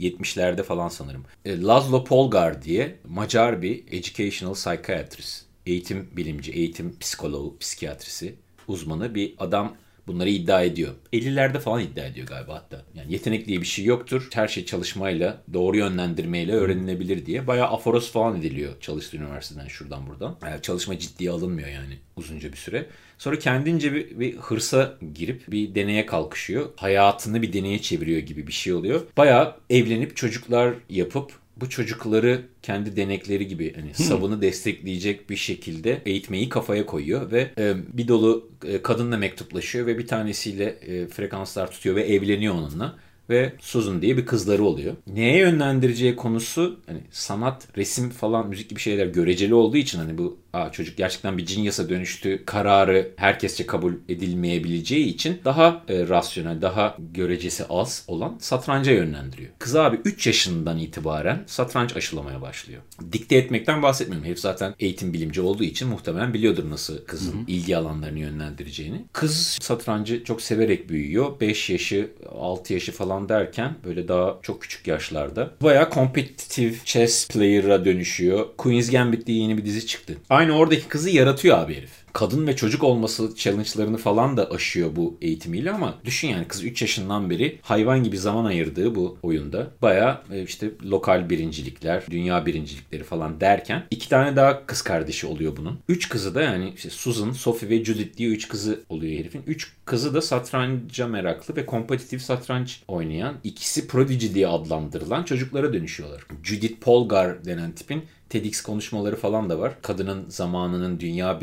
[0.00, 1.24] 70'lerde falan sanırım.
[1.44, 5.46] E, Laszlo Polgar diye Macar bir educational psychiatrist.
[5.66, 8.34] Eğitim bilimci, eğitim psikoloğu, psikiyatrisi
[8.68, 10.94] uzmanı bir adam bunları iddia ediyor.
[11.12, 12.84] 50'lerde falan iddia ediyor galiba hatta.
[12.94, 14.28] Yani yetenek diye bir şey yoktur.
[14.32, 17.46] Her şey çalışmayla, doğru yönlendirmeyle öğrenilebilir diye.
[17.46, 20.36] Bayağı aforoz falan ediliyor çalıştığı üniversiteden şuradan buradan.
[20.42, 22.86] Yani çalışma ciddiye alınmıyor yani uzunca bir süre.
[23.18, 26.68] Sonra kendince bir, bir hırsa girip bir deneye kalkışıyor.
[26.76, 29.00] Hayatını bir deneye çeviriyor gibi bir şey oluyor.
[29.16, 36.48] Bayağı evlenip çocuklar yapıp bu çocukları kendi denekleri gibi hani sabını destekleyecek bir şekilde eğitmeyi
[36.48, 41.96] kafaya koyuyor ve e, bir dolu e, kadınla mektuplaşıyor ve bir tanesiyle e, frekanslar tutuyor
[41.96, 42.96] ve evleniyor onunla
[43.30, 44.94] ve Susan diye bir kızları oluyor.
[45.06, 50.38] Neye yönlendireceği konusu hani sanat, resim falan müzik gibi şeyler göreceli olduğu için hani bu
[50.56, 56.96] Aa, çocuk gerçekten bir cinyasa dönüştü kararı herkesçe kabul edilmeyebileceği için daha e, rasyonel, daha
[57.14, 59.50] görecesi az olan satranca yönlendiriyor.
[59.58, 62.82] Kız abi 3 yaşından itibaren satranç aşılamaya başlıyor.
[63.12, 64.26] Dikte etmekten bahsetmiyorum.
[64.26, 69.04] Herif zaten eğitim bilimci olduğu için muhtemelen biliyordur nasıl kızın ilgi alanlarını yönlendireceğini.
[69.12, 71.40] Kız satrancı çok severek büyüyor.
[71.40, 75.50] 5 yaşı, 6 yaşı falan derken böyle daha çok küçük yaşlarda.
[75.62, 78.46] Bayağı competitive chess player'a dönüşüyor.
[78.58, 80.16] Queen's Gambit diye yeni bir dizi çıktı.
[80.46, 81.90] Aynı oradaki kızı yaratıyor abi herif.
[82.16, 86.82] Kadın ve çocuk olması challenge'larını falan da aşıyor bu eğitimiyle ama düşün yani kız 3
[86.82, 93.40] yaşından beri hayvan gibi zaman ayırdığı bu oyunda baya işte lokal birincilikler, dünya birincilikleri falan
[93.40, 95.78] derken iki tane daha kız kardeşi oluyor bunun.
[95.88, 99.42] Üç kızı da yani işte Susan, Sophie ve Judith diye üç kızı oluyor herifin.
[99.46, 106.26] Üç kızı da satranca meraklı ve kompetitif satranç oynayan ikisi Prodigy diye adlandırılan çocuklara dönüşüyorlar.
[106.42, 109.82] Judith Polgar denen tipin TEDx konuşmaları falan da var.
[109.82, 111.40] Kadının zamanının dünya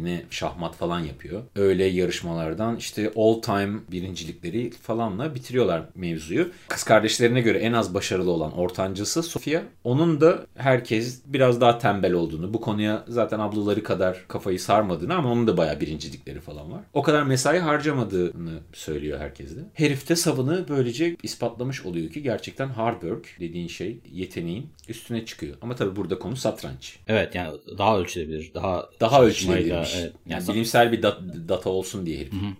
[0.00, 1.42] birincilerini şahmat falan yapıyor.
[1.56, 6.50] Öyle yarışmalardan işte all time birincilikleri falanla bitiriyorlar mevzuyu.
[6.68, 9.62] Kız kardeşlerine göre en az başarılı olan ortancısı Sofia.
[9.84, 15.32] Onun da herkes biraz daha tembel olduğunu, bu konuya zaten ablaları kadar kafayı sarmadığını ama
[15.32, 16.80] onun da bayağı birincilikleri falan var.
[16.94, 19.60] O kadar mesai harcamadığını söylüyor herkes de.
[19.74, 25.56] Herif de savını böylece ispatlamış oluyor ki gerçekten hard work dediğin şey yeteneğin üstüne çıkıyor.
[25.62, 26.98] Ama tabii burada konu satranç.
[27.08, 28.50] Evet yani daha ölçülebilir.
[28.54, 29.24] Daha daha
[29.80, 29.94] ölçülebilirmiş.
[29.94, 32.32] Evet, yani, yani bilimsel bir dat- data olsun diye herif.
[32.32, 32.50] Hı hı.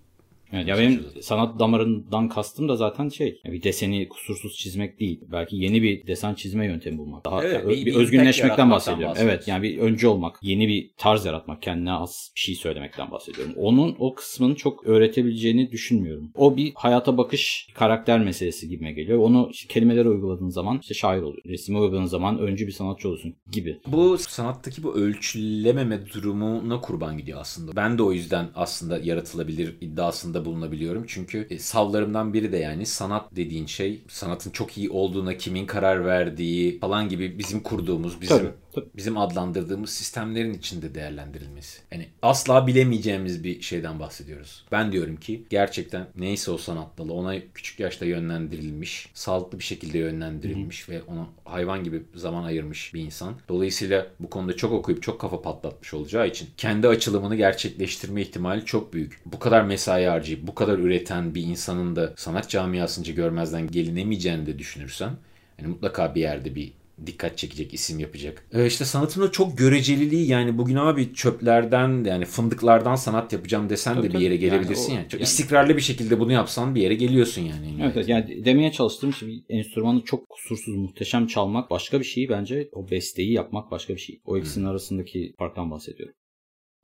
[0.53, 5.21] Evet, ya benim sanat damarından kastım da zaten şey bir deseni kusursuz çizmek değil.
[5.33, 7.25] Belki yeni bir desen çizme yöntemi bulmak.
[7.25, 9.17] Daha evet, bir, bir özgünleşmekten bahsediyorum.
[9.21, 13.55] Evet yani bir önce olmak, yeni bir tarz yaratmak, kendine az bir şey söylemekten bahsediyorum.
[13.57, 16.31] Onun o kısmını çok öğretebileceğini düşünmüyorum.
[16.35, 19.19] O bir hayata bakış, karakter meselesi gibime geliyor.
[19.19, 21.45] Onu işte kelimelere uyguladığın zaman işte şair oluyor.
[21.47, 23.81] Resime uyguladığın zaman öncü bir sanatçı olursun gibi.
[23.87, 27.77] Bu sanattaki bu ölçülememe durumuna kurban gidiyor aslında.
[27.77, 31.05] Ben de o yüzden aslında yaratılabilir iddiasında katkıda bulunabiliyorum.
[31.07, 36.05] Çünkü e, savlarımdan biri de yani sanat dediğin şey sanatın çok iyi olduğuna kimin karar
[36.05, 38.51] verdiği falan gibi bizim kurduğumuz, bizim tabii.
[38.97, 41.81] Bizim adlandırdığımız sistemlerin içinde değerlendirilmesi.
[41.93, 44.65] Yani asla bilemeyeceğimiz bir şeyden bahsediyoruz.
[44.73, 49.99] Ben diyorum ki gerçekten neyse o sanat dalı ona küçük yaşta yönlendirilmiş, sağlıklı bir şekilde
[49.99, 50.93] yönlendirilmiş Hı.
[50.93, 53.35] ve ona hayvan gibi zaman ayırmış bir insan.
[53.49, 58.93] Dolayısıyla bu konuda çok okuyup çok kafa patlatmış olacağı için kendi açılımını gerçekleştirme ihtimali çok
[58.93, 59.21] büyük.
[59.27, 64.47] Bu kadar mesai harcayıp harcayıp bu kadar üreten bir insanın da sanat camiasınca görmezden gelinemeyeceğini
[64.47, 65.11] de düşünürsen
[65.59, 66.73] yani mutlaka bir yerde bir
[67.07, 68.47] dikkat çekecek isim yapacak.
[68.53, 74.09] Ee, işte sanatın çok göreceliliği yani bugün abi çöplerden yani fındıklardan sanat yapacağım desen tabii,
[74.09, 74.97] de bir yere gelebilirsin yani.
[74.97, 75.09] yani.
[75.09, 75.25] Çok yani.
[75.25, 77.75] istikrarlı bir şekilde bunu yapsan bir yere geliyorsun yani.
[77.83, 82.69] Evet, evet yani demeye çalıştığım şey enstrümanı çok kusursuz muhteşem çalmak başka bir şey bence
[82.73, 84.21] o besteyi yapmak başka bir şey.
[84.25, 84.71] O ikisinin hmm.
[84.71, 86.15] arasındaki farktan bahsediyorum.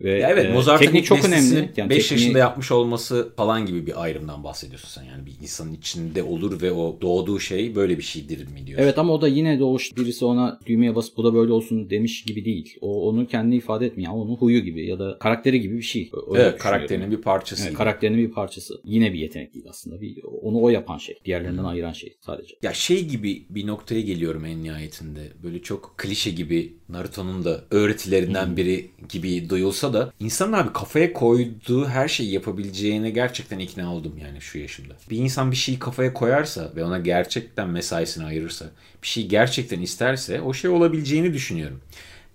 [0.00, 1.72] Ve ya evet e, Mozart'ın teknik çok önemli.
[1.76, 2.20] Yani 5 tekniği...
[2.20, 5.02] yaşında yapmış olması falan gibi bir ayrımdan bahsediyorsun sen.
[5.02, 8.84] Yani bir insanın içinde olur ve o doğduğu şey böyle bir şeydir mi diyorsun?
[8.84, 12.24] Evet ama o da yine doğuş birisi ona düğmeye basıp bu da böyle olsun demiş
[12.24, 12.76] gibi değil.
[12.80, 14.12] O onu kendi ifade etmiyor.
[14.12, 16.10] Yani onun huyu gibi ya da karakteri gibi bir şey.
[16.30, 17.78] Öyle evet karakterinin bir parçası evet, gibi.
[17.78, 18.80] Karakterinin bir parçası.
[18.84, 20.00] Yine bir yetenek değil aslında.
[20.00, 21.18] Bir, onu o yapan şey.
[21.24, 21.68] Diğerlerinden hmm.
[21.68, 22.54] ayıran şey sadece.
[22.62, 25.20] Ya şey gibi bir noktaya geliyorum en nihayetinde.
[25.42, 28.56] Böyle çok klişe gibi Naruto'nun da öğretilerinden hmm.
[28.56, 34.18] biri gibi duyulsa olsa da insanın abi kafaya koyduğu her şeyi yapabileceğine gerçekten ikna oldum
[34.22, 34.94] yani şu yaşımda.
[35.10, 38.64] Bir insan bir şeyi kafaya koyarsa ve ona gerçekten mesaisini ayırırsa,
[39.02, 41.80] bir şeyi gerçekten isterse o şey olabileceğini düşünüyorum.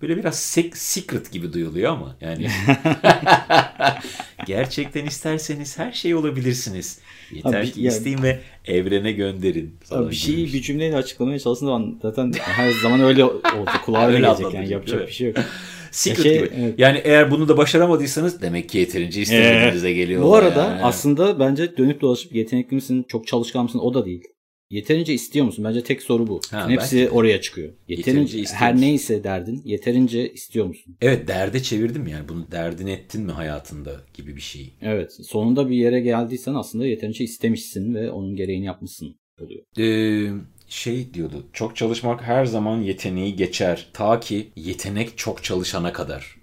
[0.02, 0.40] Böyle biraz
[0.74, 2.48] secret gibi duyuluyor ama yani
[4.46, 7.00] gerçekten isterseniz her şey olabilirsiniz.
[7.32, 9.76] Yeter abi, ki yani, isteyin ve evrene gönderin.
[9.92, 13.72] Abi bir şeyi bir cümleyle açıklamaya çalıştığım zaman zaten her zaman öyle oldu.
[13.86, 15.38] Kulağa öyle gelecek yani yapacak bir şey yok.
[15.92, 16.50] Secret şey, gibi.
[16.56, 16.80] Evet.
[16.80, 20.24] Yani eğer bunu da başaramadıysanız demek ki yeterince istemediğinize ee, geliyor.
[20.24, 20.84] Bu arada yani.
[20.84, 24.24] aslında bence dönüp dolaşıp yetenekli misin, çok çalışkan mısın o da değil.
[24.72, 25.66] Yeterince istiyor musun?
[25.66, 26.42] Bence tek soru bu.
[26.52, 27.10] Ha, hepsi belki.
[27.10, 27.74] oraya çıkıyor.
[27.88, 30.96] Yeterince, yeterince her neyse derdin, yeterince istiyor musun?
[31.02, 32.30] Evet, derde çevirdim yani.
[32.30, 34.74] Bunu derdin ettin mi hayatında gibi bir şey.
[34.82, 39.62] Evet, sonunda bir yere geldiysen aslında yeterince istemişsin ve onun gereğini yapmışsın oluyor.
[39.80, 40.32] Ee,
[40.72, 41.46] şey diyordu.
[41.54, 43.88] Çok çalışmak her zaman yeteneği geçer.
[43.94, 46.38] Ta ki yetenek çok çalışana kadar.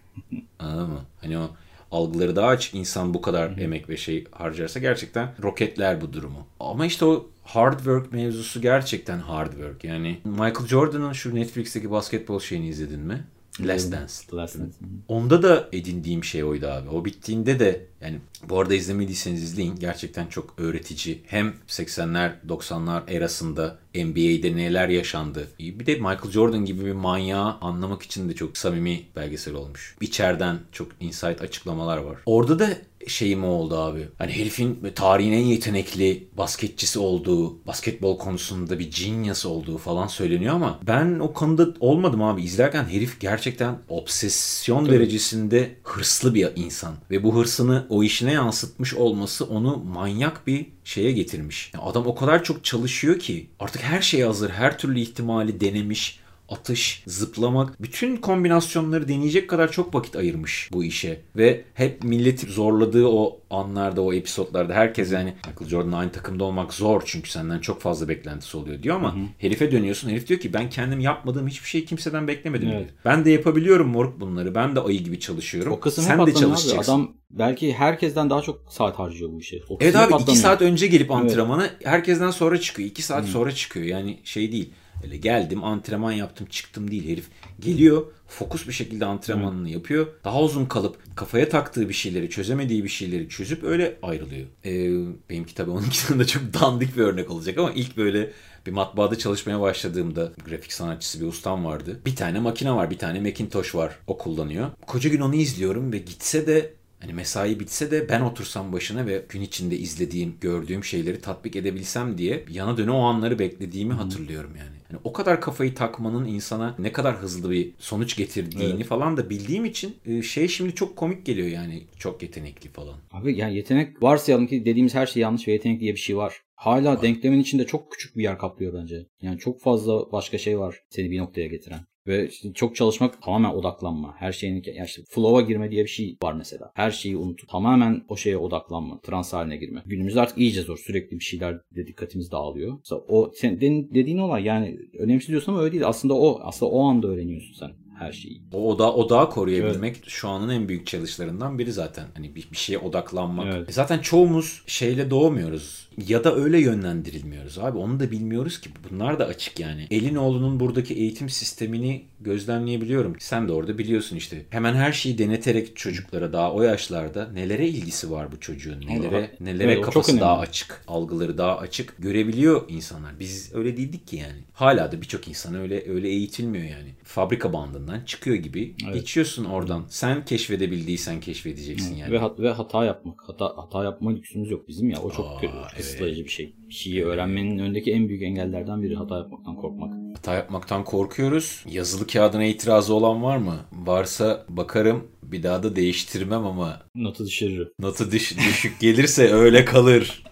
[0.58, 1.00] Anladın mı?
[1.20, 1.50] Hani o
[1.90, 3.60] algıları daha açık insan bu kadar Hı-hı.
[3.60, 6.46] emek ve şey harcarsa gerçekten roketler bu durumu.
[6.60, 9.84] Ama işte o hard work mevzusu gerçekten hard work.
[9.84, 13.24] Yani Michael Jordan'ın şu Netflix'teki basketbol şeyini izledin mi?
[13.60, 14.12] Last Dance.
[14.32, 14.76] Last Dance.
[15.08, 16.88] Onda da edindiğim şey oydu abi.
[16.88, 19.76] O bittiğinde de yani bu arada izlemediyseniz izleyin.
[19.76, 21.22] Gerçekten çok öğretici.
[21.26, 25.48] Hem 80'ler 90'lar erasında NBA'de neler yaşandı.
[25.58, 29.96] Bir de Michael Jordan gibi bir manyağı anlamak için de çok samimi belgesel olmuş.
[30.00, 32.18] İçeriden çok insight açıklamalar var.
[32.26, 34.08] Orada da şeyim oldu abi.
[34.18, 40.80] Hani herifin tarihin en yetenekli basketçisi olduğu, basketbol konusunda bir genius olduğu falan söyleniyor ama
[40.86, 42.42] ben o konuda olmadım abi.
[42.42, 44.94] İzlerken herif gerçekten obsesyon Tabii.
[44.94, 46.94] derecesinde hırslı bir insan.
[47.10, 51.70] Ve bu hırsını o işine yansıtmış olması onu manyak bir şeye getirmiş.
[51.74, 56.20] Yani adam o kadar çok çalışıyor ki artık her şey hazır, her türlü ihtimali denemiş
[56.50, 61.20] atış, zıplamak bütün kombinasyonları deneyecek kadar çok vakit ayırmış bu işe.
[61.36, 66.74] Ve hep milleti zorladığı o anlarda, o episodlarda herkes yani Michael Jordan'la aynı takımda olmak
[66.74, 70.10] zor çünkü senden çok fazla beklentisi oluyor diyor ama herife dönüyorsun.
[70.10, 72.78] Herif diyor ki ben kendim yapmadığım hiçbir şeyi kimseden beklemedim Evet.
[72.78, 72.90] diyor.
[73.04, 74.54] Ben de yapabiliyorum moruk bunları.
[74.54, 75.72] Ben de ayı gibi çalışıyorum.
[75.72, 76.56] O kısım Sen de atlanıyor abi.
[76.56, 76.92] çalışacaksın.
[76.92, 79.56] Adam belki herkesten daha çok saat harcıyor bu işe.
[79.68, 80.42] O Evet abi 2 atlanıyor.
[80.42, 82.88] saat önce gelip antrenmana herkesten sonra çıkıyor.
[82.88, 83.86] 2 saat sonra çıkıyor.
[83.86, 84.70] Yani şey değil.
[85.04, 87.08] Öyle geldim antrenman yaptım çıktım değil.
[87.08, 87.26] Herif
[87.60, 90.06] geliyor fokus bir şekilde antrenmanını yapıyor.
[90.24, 94.46] Daha uzun kalıp kafaya taktığı bir şeyleri çözemediği bir şeyleri çözüp öyle ayrılıyor.
[94.64, 94.90] Ee,
[95.30, 98.30] benimki tabii onunkinden de çok dandik bir örnek olacak ama ilk böyle
[98.66, 102.00] bir matbaada çalışmaya başladığımda grafik sanatçısı bir ustam vardı.
[102.06, 103.98] Bir tane makine var, bir tane Macintosh var.
[104.06, 104.70] O kullanıyor.
[104.86, 109.24] Koca gün onu izliyorum ve gitse de Hani mesai bitse de ben otursam başına ve
[109.28, 114.79] gün içinde izlediğim, gördüğüm şeyleri tatbik edebilsem diye yana döne o anları beklediğimi hatırlıyorum yani.
[114.92, 115.00] Yani.
[115.04, 119.96] O kadar kafayı takmanın insana ne kadar hızlı bir sonuç getirdiğini falan da bildiğim için
[120.06, 122.96] e, şey şimdi çok komik geliyor yani çok yetenekli falan.
[123.12, 126.40] Abi yani yetenek varsayalım ki dediğimiz her şey yanlış ve yetenek diye bir şey var.
[126.54, 129.06] Hala denklemin içinde çok küçük bir yer kaplıyor bence.
[129.22, 131.80] Yani çok fazla başka şey var seni bir noktaya getiren.
[132.06, 134.14] Ve işte çok çalışmak tamamen odaklanma.
[134.18, 136.70] Her şeyin ya işte flow'a girme diye bir şey var mesela.
[136.74, 139.00] Her şeyi unutup tamamen o şeye odaklanma.
[139.00, 139.82] Trans haline girme.
[139.86, 140.78] Günümüzde artık iyice zor.
[140.78, 142.78] Sürekli bir şeyler de dikkatimiz dağılıyor.
[142.78, 145.86] Mesela o sen dediğin olay yani önemsiz diyorsun ama öyle değil.
[145.86, 148.42] Aslında o aslında o anda öğreniyorsun sen her şeyi.
[148.52, 152.06] O oda, odağı koruyabilmek şu anın en büyük challenge'larından biri zaten.
[152.14, 153.54] Hani bir, bir şeye odaklanmak.
[153.56, 153.68] Evet.
[153.68, 155.89] E zaten çoğumuz şeyle doğmuyoruz.
[156.08, 157.78] Ya da öyle yönlendirilmiyoruz abi.
[157.78, 158.70] Onu da bilmiyoruz ki.
[158.90, 159.86] Bunlar da açık yani.
[159.90, 163.16] Elinoğlu'nun buradaki eğitim sistemini gözlemleyebiliyorum.
[163.18, 164.46] Sen de orada biliyorsun işte.
[164.50, 168.80] Hemen her şeyi deneterek çocuklara daha o yaşlarda nelere ilgisi var bu çocuğun?
[168.80, 173.20] Nelere Evet, nelere çok kafası daha açık, algıları daha açık görebiliyor insanlar.
[173.20, 174.40] Biz öyle değildik ki yani.
[174.52, 176.94] Hala da birçok insan öyle öyle eğitilmiyor yani.
[177.04, 179.84] Fabrika bandından çıkıyor gibi geçiyorsun oradan.
[179.88, 182.12] Sen keşfedebildiysen keşfedeceksin yani.
[182.12, 183.20] Ve, hat- ve hata yapmak.
[183.26, 185.00] Hata, hata yapma lüksümüz yok bizim ya.
[185.02, 186.54] O çok Aa, kötü, kısıtlayıcı bir şey.
[186.68, 189.94] Bir şeyi öğrenmenin önündeki en büyük engellerden biri hata yapmaktan korkmak.
[190.16, 191.64] Hata yapmaktan korkuyoruz.
[191.70, 193.56] Yazılı kağıdına itirazı olan var mı?
[193.72, 195.08] Varsa bakarım.
[195.22, 197.68] Bir daha da değiştirmem ama Notu düşürür.
[197.80, 200.22] notu düş- düşük gelirse öyle kalır.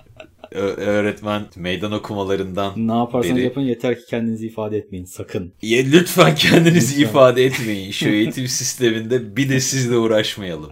[0.53, 5.53] Ö- öğretmen meydan okumalarından Ne yaparsanız beri- yapın yeter ki kendinizi ifade etmeyin sakın.
[5.63, 7.11] Ya lütfen kendinizi Lütfen.
[7.11, 7.91] ifade etmeyin.
[7.91, 10.71] Şu eğitim sisteminde bir de sizle uğraşmayalım.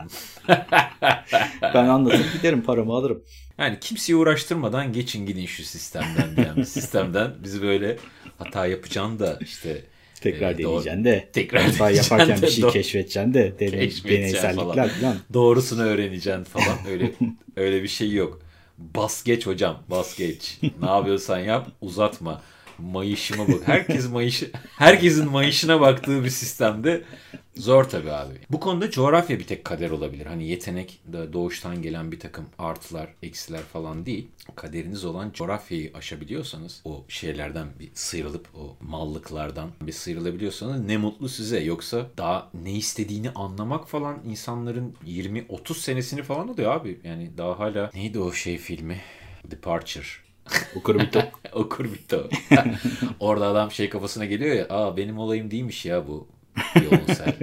[1.75, 3.23] Ben anlatıp giderim paramı alırım.
[3.59, 6.45] Yani kimseyi uğraştırmadan geçin gidin şu sistemden.
[6.47, 7.97] Yani sistemden bizi böyle
[8.39, 9.85] hata yapacağını da işte
[10.21, 11.29] Tekrar e, deneyeceksin de.
[11.33, 12.73] Tekrar Hata yaparken bir de, şey doğru.
[12.73, 13.59] keşfedeceksin de.
[13.61, 14.89] Deney, deneysellikler falan.
[14.89, 15.17] falan.
[15.33, 16.79] doğrusunu öğreneceksin falan.
[16.89, 17.13] Öyle
[17.57, 18.41] öyle bir şey yok.
[18.79, 20.59] Bas geç hocam, bas geç.
[20.83, 22.43] Ne yapıyorsan yap, uzatma.
[22.79, 23.61] Mayışıma bak.
[23.65, 24.45] Herkes mayış
[24.79, 27.03] herkesin mayışına baktığı bir sistemde
[27.57, 28.35] zor tabii abi.
[28.51, 30.27] Bu konuda coğrafya bir tek kader olabilir.
[30.27, 34.29] Hani yetenek de doğuştan gelen bir takım artılar, eksiler falan değil.
[34.57, 41.61] Kaderiniz olan coğrafyayı aşabiliyorsanız o şeylerden bir sıyrılıp o mallıklardan bir sıyrılabiliyorsanız ne mutlu size.
[41.61, 47.01] Yoksa daha ne istediğini anlamak falan insanların 20-30 senesini falan alıyor abi.
[47.05, 49.01] Yani daha hala neydi o şey filmi?
[49.51, 50.26] Departure.
[50.77, 51.25] Okur bir top.
[51.53, 51.87] Okur.
[53.21, 54.67] Orada adam şey kafasına geliyor ya.
[54.69, 56.29] Aa benim olayım değilmiş ya bu.
[56.75, 57.35] Yolun sen.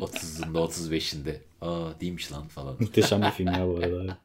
[0.00, 1.36] 30'unda 35'inde.
[1.60, 2.76] Aa değilmiş lan falan.
[2.80, 4.18] Muhteşem bir film ya bu arada.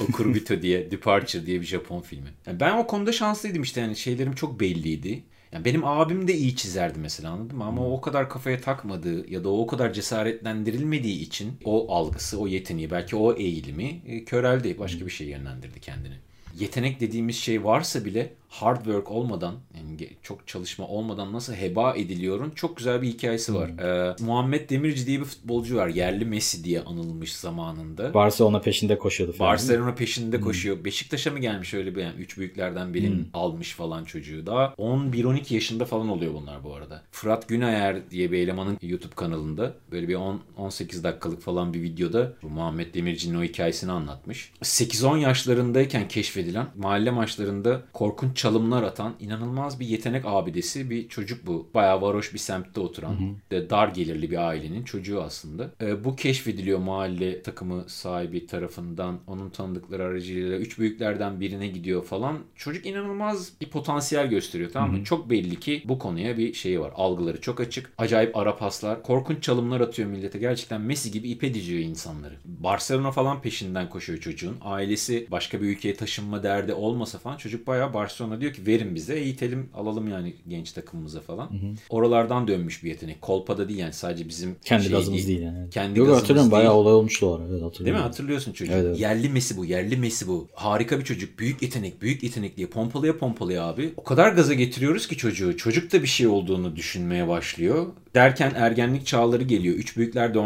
[0.00, 2.28] Okur Bito diye Departure diye bir Japon filmi.
[2.46, 5.22] Yani ben o konuda şanslıydım işte yani şeylerim çok belliydi.
[5.52, 7.64] Yani benim abim de iyi çizerdi mesela anladın mı?
[7.64, 12.46] Ama o o kadar kafaya takmadığı ya da o kadar cesaretlendirilmediği için o algısı, o
[12.46, 14.78] yeteneği, belki o eğilimi e, köreldi.
[14.78, 16.14] Başka bir şeye yönlendirdi kendini.
[16.58, 22.50] Yetenek dediğimiz şey varsa bile hard work olmadan yani çok çalışma olmadan nasıl heba ediliyorun
[22.50, 23.68] çok güzel bir hikayesi var.
[23.68, 25.88] Ee, Muhammed Demirci diye bir futbolcu var.
[25.88, 28.14] Yerli Messi diye anılmış zamanında.
[28.14, 29.52] Barcelona peşinde koşuyordu falan.
[29.52, 30.84] Barcelona peşinde koşuyor.
[30.84, 34.46] Beşiktaş'a mı gelmiş öyle bir yani üç büyüklerden birinin almış falan çocuğu.
[34.46, 37.02] Daha 11-12 yaşında falan oluyor bunlar bu arada.
[37.10, 42.32] Fırat Günayer diye bir elemanın YouTube kanalında böyle bir 10 18 dakikalık falan bir videoda
[42.42, 44.52] bu Muhammed Demirci'nin o hikayesini anlatmış.
[44.62, 51.68] 8-10 yaşlarındayken keşfedilen mahalle maçlarında korkunç çalımlar atan inanılmaz bir yetenek abidesi bir çocuk bu.
[51.74, 53.16] Bayağı varoş bir semtte oturan
[53.50, 55.70] de dar gelirli bir ailenin çocuğu aslında.
[55.80, 59.18] Ee, bu keşfediliyor mahalle takımı sahibi tarafından.
[59.26, 62.38] Onun tanıdıkları aracılığıyla üç büyüklerden birine gidiyor falan.
[62.56, 65.04] Çocuk inanılmaz bir potansiyel gösteriyor tamam mı?
[65.04, 66.92] Çok belli ki bu konuya bir şeyi var.
[66.94, 67.92] Algıları çok açık.
[67.98, 69.02] Acayip ara paslar.
[69.02, 70.38] Korkunç çalımlar atıyor millete.
[70.38, 72.34] Gerçekten Messi gibi ipe diziyor insanları.
[72.44, 74.56] Barcelona falan peşinden koşuyor çocuğun.
[74.60, 78.94] Ailesi başka bir ülkeye taşınma derdi olmasa falan çocuk bayağı Barcelona Sonra diyor ki verin
[78.94, 81.50] bize eğitelim alalım yani genç takımımıza falan.
[81.88, 83.22] Oralardan dönmüş bir yetenek.
[83.22, 85.70] Kolpada değil yani sadece bizim Kendi şey gazımız değil, yani.
[85.70, 86.60] Kendi Yok gazımız hatırlıyorum değil.
[86.60, 87.42] bayağı olay olmuştu o ara.
[87.42, 88.00] Evet, Değil hatırlıyorum.
[88.00, 88.06] mi?
[88.06, 88.72] Hatırlıyorsun çocuğu.
[88.72, 89.00] Evet, evet.
[89.00, 90.48] Yerli Messi bu, yerli Messi bu.
[90.54, 91.38] Harika bir çocuk.
[91.38, 93.92] Büyük yetenek, büyük yetenek diye pompalıya pompalıya abi.
[93.96, 95.56] O kadar gaza getiriyoruz ki çocuğu.
[95.56, 97.86] Çocuk da bir şey olduğunu düşünmeye başlıyor.
[98.16, 99.74] Derken ergenlik çağları geliyor.
[99.74, 100.40] Üç büyükler de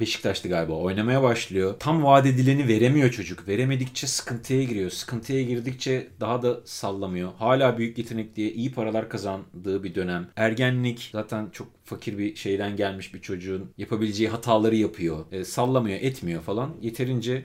[0.00, 0.72] Beşiktaş'tı galiba.
[0.72, 1.74] Oynamaya başlıyor.
[1.78, 3.48] Tam vaat edileni veremiyor çocuk.
[3.48, 4.90] Veremedikçe sıkıntıya giriyor.
[4.90, 7.32] Sıkıntıya girdikçe daha da sallamıyor.
[7.38, 10.28] Hala büyük yetenek diye iyi paralar kazandığı bir dönem.
[10.36, 15.24] Ergenlik zaten çok fakir bir şeyden gelmiş bir çocuğun yapabileceği hataları yapıyor.
[15.32, 16.70] E, sallamıyor, etmiyor falan.
[16.82, 17.44] Yeterince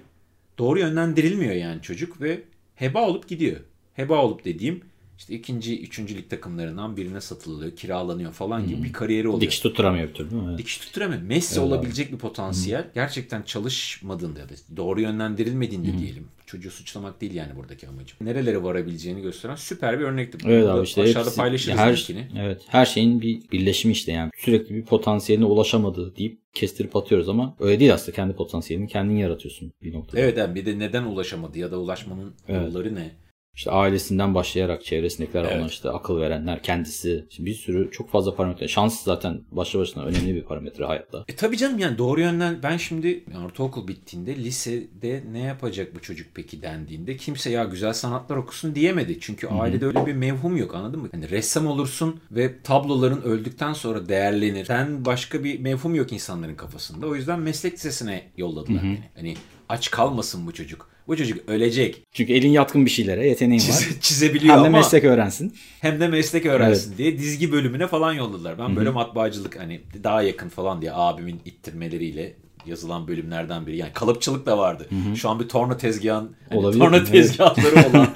[0.57, 2.41] doğru yönlendirilmiyor yani çocuk ve
[2.75, 3.57] heba olup gidiyor.
[3.93, 4.81] Heba olup dediğim
[5.19, 9.41] işte ikinci, üçüncü lig takımlarından birine satılıyor, kiralanıyor falan gibi bir kariyeri oluyor.
[9.41, 10.47] Dikiş tutturamıyor bir türlü değil mi?
[10.49, 10.59] Evet.
[10.59, 11.21] Dikiş tutturamıyor.
[11.21, 12.87] Messi olabilecek bir potansiyel.
[12.95, 16.27] Gerçekten çalışmadığında ya da doğru yönlendirilmediğinde diyelim.
[16.45, 18.17] Çocuğu suçlamak değil yani buradaki amacım.
[18.21, 20.37] Nerelere varabileceğini gösteren süper bir örnekti.
[20.47, 22.27] Evet abi işte aşağıda hepsi- paylaşırız her, linkini.
[22.37, 24.31] Evet her şeyin bir birleşimi işte yani.
[24.37, 28.15] Sürekli bir potansiyeline ulaşamadığı deyip kestirip atıyoruz ama öyle değil aslında.
[28.15, 30.21] Kendi potansiyelini kendin yaratıyorsun bir noktada.
[30.21, 32.61] Evet abi bir de neden ulaşamadı ya da ulaşmanın Evet.
[32.67, 33.11] yolları ne?
[33.59, 35.57] İşte ailesinden başlayarak çevresindekiler Evet.
[35.57, 37.25] ona işte akıl verenler kendisi.
[37.29, 38.67] Şimdi bir sürü çok fazla parametre.
[38.67, 41.25] Şans zaten başlı başına önemli bir parametre hayatta.
[41.27, 46.27] E tabii canım yani doğru yönden ben şimdi ortaokul bittiğinde lisede ne yapacak bu çocuk
[46.33, 49.19] peki dendiğinde kimse ya güzel sanatlar okusun diyemedi.
[49.19, 51.09] Çünkü ailede öyle bir mevhum yok anladın mı?
[51.11, 54.65] Hani ressam olursun ve tabloların öldükten sonra değerlenir.
[54.65, 57.07] Sen başka bir mevhum yok insanların kafasında.
[57.07, 59.03] O yüzden meslek lisesine yolladılar beni.
[59.15, 59.35] Hani
[59.69, 60.89] aç kalmasın bu çocuk.
[61.09, 62.03] Bu çocuk ölecek.
[62.13, 63.65] Çünkü elin yatkın bir şeylere yeteneğin var.
[63.67, 65.53] Çize- çizebiliyor Hem de ama meslek öğrensin.
[65.81, 68.59] hem de meslek öğrensin diye dizgi bölümüne falan yolladılar.
[68.59, 72.33] Ben böyle matbaacılık hani daha yakın falan diye abimin ittirmeleriyle
[72.65, 73.77] yazılan bölümlerden biri.
[73.77, 74.87] Yani kalıpçılık da vardı.
[75.15, 77.11] Şu an bir torna tezgahın hani torna evet.
[77.11, 78.07] tezgahları olan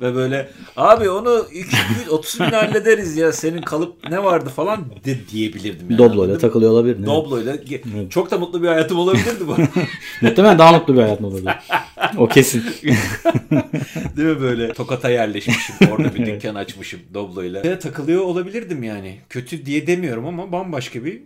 [0.00, 5.16] ve böyle abi onu 2 30 bin hallederiz ya senin kalıp ne vardı falan de
[5.32, 5.90] diyebilirdim.
[5.90, 6.38] Yani, anladın mı?
[6.38, 6.96] takılıyor olabilir.
[6.96, 7.06] mi?
[7.06, 7.56] Doblo'yla
[8.10, 9.56] çok da mutlu bir hayatım olabilirdi bu.
[10.22, 11.52] Muhtemelen daha mutlu bir hayat mı olabilir?
[12.16, 12.62] o kesin.
[14.16, 17.62] Değil mi böyle Tokat'a yerleşmişim orada bir dükkan açmışım Doblo'yla.
[17.62, 19.20] Ve takılıyor olabilirdim yani.
[19.28, 21.22] Kötü diye demiyorum ama bambaşka bir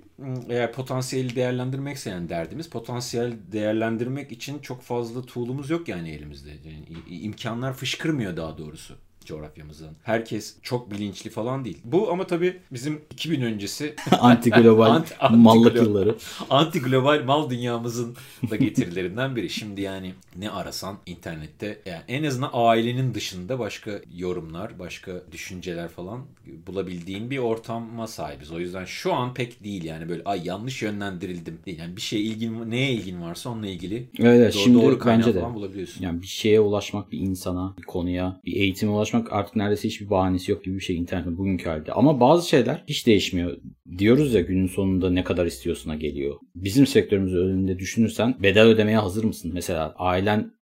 [0.48, 6.50] eğer potansiyeli değerlendirmekse yani derdimiz potansiyel değerlendirmek için çok fazla tool'umuz yok yani elimizde.
[6.50, 9.90] Yani imkanlar fışkırmıyor daha doğrusu coğrafyamızdan.
[10.02, 11.78] Herkes çok bilinçli falan değil.
[11.84, 15.86] Bu ama tabii bizim 2000 öncesi Anti global Anti- anti mallık global.
[15.86, 16.16] yılları.
[16.50, 18.16] anti global mal dünyamızın
[18.50, 19.50] da getirilerinden biri.
[19.50, 26.20] Şimdi yani ne arasan internette yani en azından ailenin dışında başka yorumlar, başka düşünceler falan
[26.66, 28.52] bulabildiğin bir ortama sahibiz.
[28.52, 31.78] O yüzden şu an pek değil yani böyle ay yanlış yönlendirildim değil.
[31.78, 34.10] Yani bir şeye ilgin neye ilgin varsa onunla ilgili Evet,
[34.40, 35.40] evet doğru, şimdi doğru kaynağı bence de.
[35.40, 36.04] falan bulabiliyorsun.
[36.04, 40.52] Yani bir şeye ulaşmak, bir insana, bir konuya, bir eğitime ulaşmak artık neredeyse hiçbir bahanesi
[40.52, 41.92] yok gibi bir şey internetin bugünkü halde.
[41.92, 43.56] Ama bazı şeyler hiç değişmiyor.
[43.98, 46.36] Diyoruz ya günün sonunda ne kadar istiyorsuna geliyor.
[46.54, 49.50] Bizim sektörümüz önünde düşünürsen bedel ödemeye hazır mısın?
[49.54, 49.94] Mesela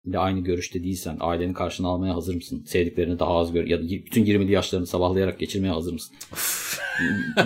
[0.05, 2.63] ailenle aynı görüşte değilsen ailenin karşına almaya hazır mısın?
[2.67, 6.15] Sevdiklerini daha az gör ya da bütün 20'li yaşlarını sabahlayarak geçirmeye hazır mısın?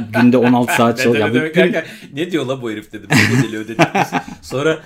[0.21, 1.19] Günde 16 saat çalış.
[1.19, 3.09] Ya bu- ne diyor la bu herif dedim.
[3.09, 3.79] Bedeli ödedik.
[4.41, 4.79] Sonra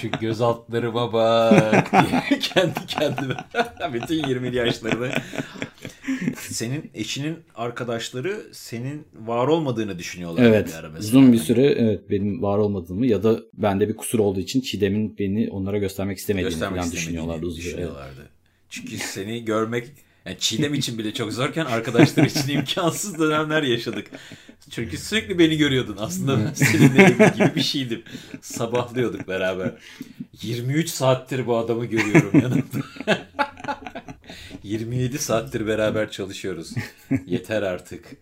[0.00, 1.92] şu göz altlarıma bak
[2.30, 3.34] diye kendi kendime
[3.92, 5.08] bütün 20 yaşlarında
[6.52, 10.44] senin eşinin arkadaşları senin var olmadığını düşünüyorlar.
[10.44, 10.68] Evet.
[10.68, 11.08] bir ara mesela.
[11.08, 15.18] Uzun bir süre evet benim var olmadığımı ya da bende bir kusur olduğu için Çiğdem'in
[15.18, 18.28] beni onlara göstermek istemediğini göstermek falan düşünüyorlardı uzun düşünüyorlardı.
[18.68, 19.88] Çünkü seni görmek
[20.26, 24.06] yani Çiğdem için bile çok zorken arkadaşlar için imkansız dönemler yaşadık.
[24.70, 25.96] Çünkü sürekli beni görüyordun.
[25.98, 28.02] Aslında seninle gibi bir şeydim.
[28.40, 29.72] Sabahlıyorduk beraber.
[30.42, 32.86] 23 saattir bu adamı görüyorum yanımda.
[34.62, 36.74] 27 saattir beraber çalışıyoruz.
[37.26, 38.16] Yeter artık.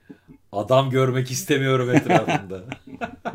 [0.53, 2.64] Adam görmek istemiyorum etrafımda.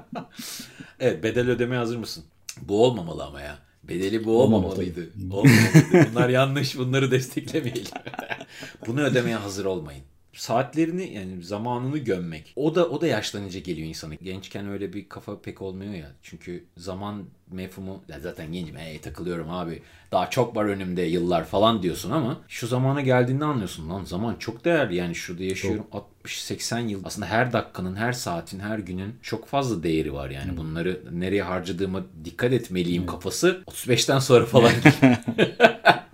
[0.99, 2.23] evet bedel ödemeye hazır mısın?
[2.61, 3.59] Bu olmamalı ama ya.
[3.83, 5.09] Bedeli bu Olmamalı olmamalıydı.
[5.31, 6.09] Olmamalıydı.
[6.11, 6.77] Bunlar yanlış.
[6.77, 7.91] Bunları desteklemeyelim.
[8.87, 10.03] Bunu ödemeye hazır olmayın.
[10.35, 12.53] Saatlerini yani zamanını gömmek.
[12.55, 14.13] O da o da yaşlanınca geliyor insana.
[14.15, 16.11] Gençken öyle bir kafa pek olmuyor ya.
[16.23, 19.81] Çünkü zaman mefhumu ya zaten gencim hey, takılıyorum abi.
[20.11, 24.65] Daha çok var önümde yıllar falan diyorsun ama şu zamana geldiğinde anlıyorsun lan zaman çok
[24.65, 24.95] değerli.
[24.95, 25.87] Yani şurada yaşıyorum
[26.25, 27.01] 60-80 yıl.
[27.05, 30.57] Aslında her dakikanın, her saatin, her günün çok fazla değeri var yani.
[30.57, 34.71] Bunları nereye harcadığıma dikkat etmeliyim kafası 35'ten sonra falan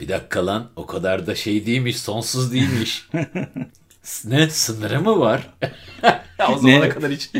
[0.00, 3.08] Bir dakika lan o kadar da şey değilmiş sonsuz değilmiş.
[4.24, 5.50] ne sınırı mı var?
[6.52, 6.88] o zamana Ne?
[6.88, 7.30] kadar hiç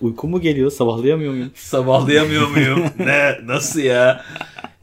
[0.00, 1.50] Uyku mu geliyor sabahlayamıyor muyum?
[1.54, 2.84] sabahlayamıyor muyum?
[2.98, 4.24] ne nasıl ya?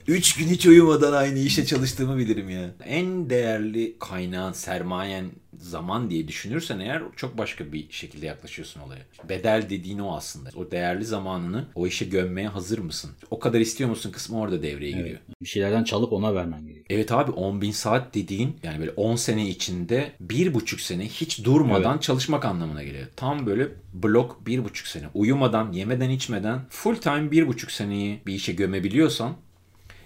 [0.07, 2.75] Üç gün hiç uyumadan aynı işte çalıştığımı bilirim ya.
[2.85, 5.25] En değerli kaynağın, sermayen
[5.59, 9.01] zaman diye düşünürsen eğer çok başka bir şekilde yaklaşıyorsun olaya.
[9.29, 10.49] Bedel dediğin o aslında.
[10.55, 13.11] O değerli zamanını o işe gömmeye hazır mısın?
[13.31, 15.19] O kadar istiyor musun kısmı orada devreye giriyor.
[15.41, 16.85] Bir şeylerden çalıp ona vermen gerekiyor.
[16.89, 21.43] Evet abi 10 bin saat dediğin yani böyle 10 sene içinde bir buçuk sene hiç
[21.43, 23.07] durmadan çalışmak anlamına geliyor.
[23.15, 25.05] Tam böyle blok bir buçuk sene.
[25.13, 29.35] Uyumadan, yemeden, içmeden full time bir buçuk seneyi bir işe gömebiliyorsan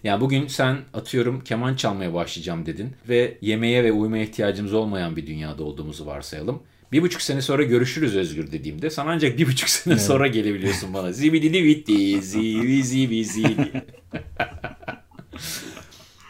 [0.04, 5.28] yani bugün sen atıyorum keman çalmaya başlayacağım dedin ve yemeğe ve uyumaya ihtiyacımız olmayan bir
[5.28, 6.64] dünyada olduğumuzu varsayalım.
[6.92, 11.12] Bir buçuk sene sonra görüşürüz Özgür dediğimde sana ancak bir buçuk sene sonra gelebiliyorsun bana.
[11.12, 13.72] Zibididi bitti, zibi zibi zibi.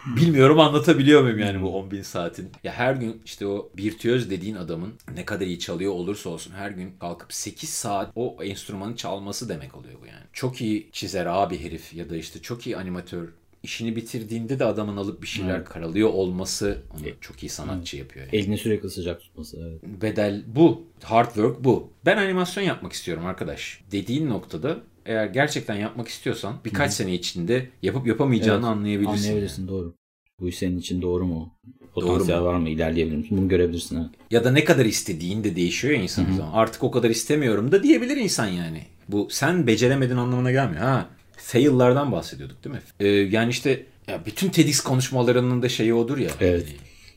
[0.05, 2.51] Bilmiyorum anlatabiliyor muyum yani bu 10 bin saatin.
[2.63, 6.71] Ya her gün işte o virtüöz dediğin adamın ne kadar iyi çalıyor olursa olsun her
[6.71, 10.23] gün kalkıp 8 saat o enstrümanı çalması demek oluyor bu yani.
[10.33, 13.27] Çok iyi çizer abi herif ya da işte çok iyi animatör.
[13.63, 18.25] İşini bitirdiğinde de adamın alıp bir şeyler karalıyor olması onu çok iyi sanatçı yapıyor.
[18.25, 18.35] Yani.
[18.35, 19.57] Elini sürekli sıcak tutması.
[19.69, 20.01] Evet.
[20.01, 20.87] Bedel bu.
[21.03, 21.93] Hard work bu.
[22.05, 23.81] Ben animasyon yapmak istiyorum arkadaş.
[23.91, 29.17] Dediğin noktada eğer gerçekten yapmak istiyorsan birkaç sene içinde yapıp yapamayacağını Evet, anlayabilirsin.
[29.17, 29.93] Anlayabilirsin doğru.
[30.39, 31.53] Bu iş senin için doğru mu?
[31.95, 32.69] Doğru Potansiyel var mı?
[32.69, 33.37] İlerleyebilir misin?
[33.37, 33.97] Bunu görebilirsin.
[33.97, 34.09] Evet.
[34.31, 36.51] Ya da ne kadar istediğin de değişiyor ya insanın zaman.
[36.53, 38.81] Artık o kadar istemiyorum da diyebilir insan yani.
[39.09, 40.81] Bu sen beceremedin anlamına gelmiyor.
[40.81, 41.09] Ha,
[41.51, 42.81] fail'lardan bahsediyorduk değil mi?
[42.99, 46.29] Ee, yani işte ya bütün TEDx konuşmalarının da şeyi odur ya.
[46.41, 46.65] Evet.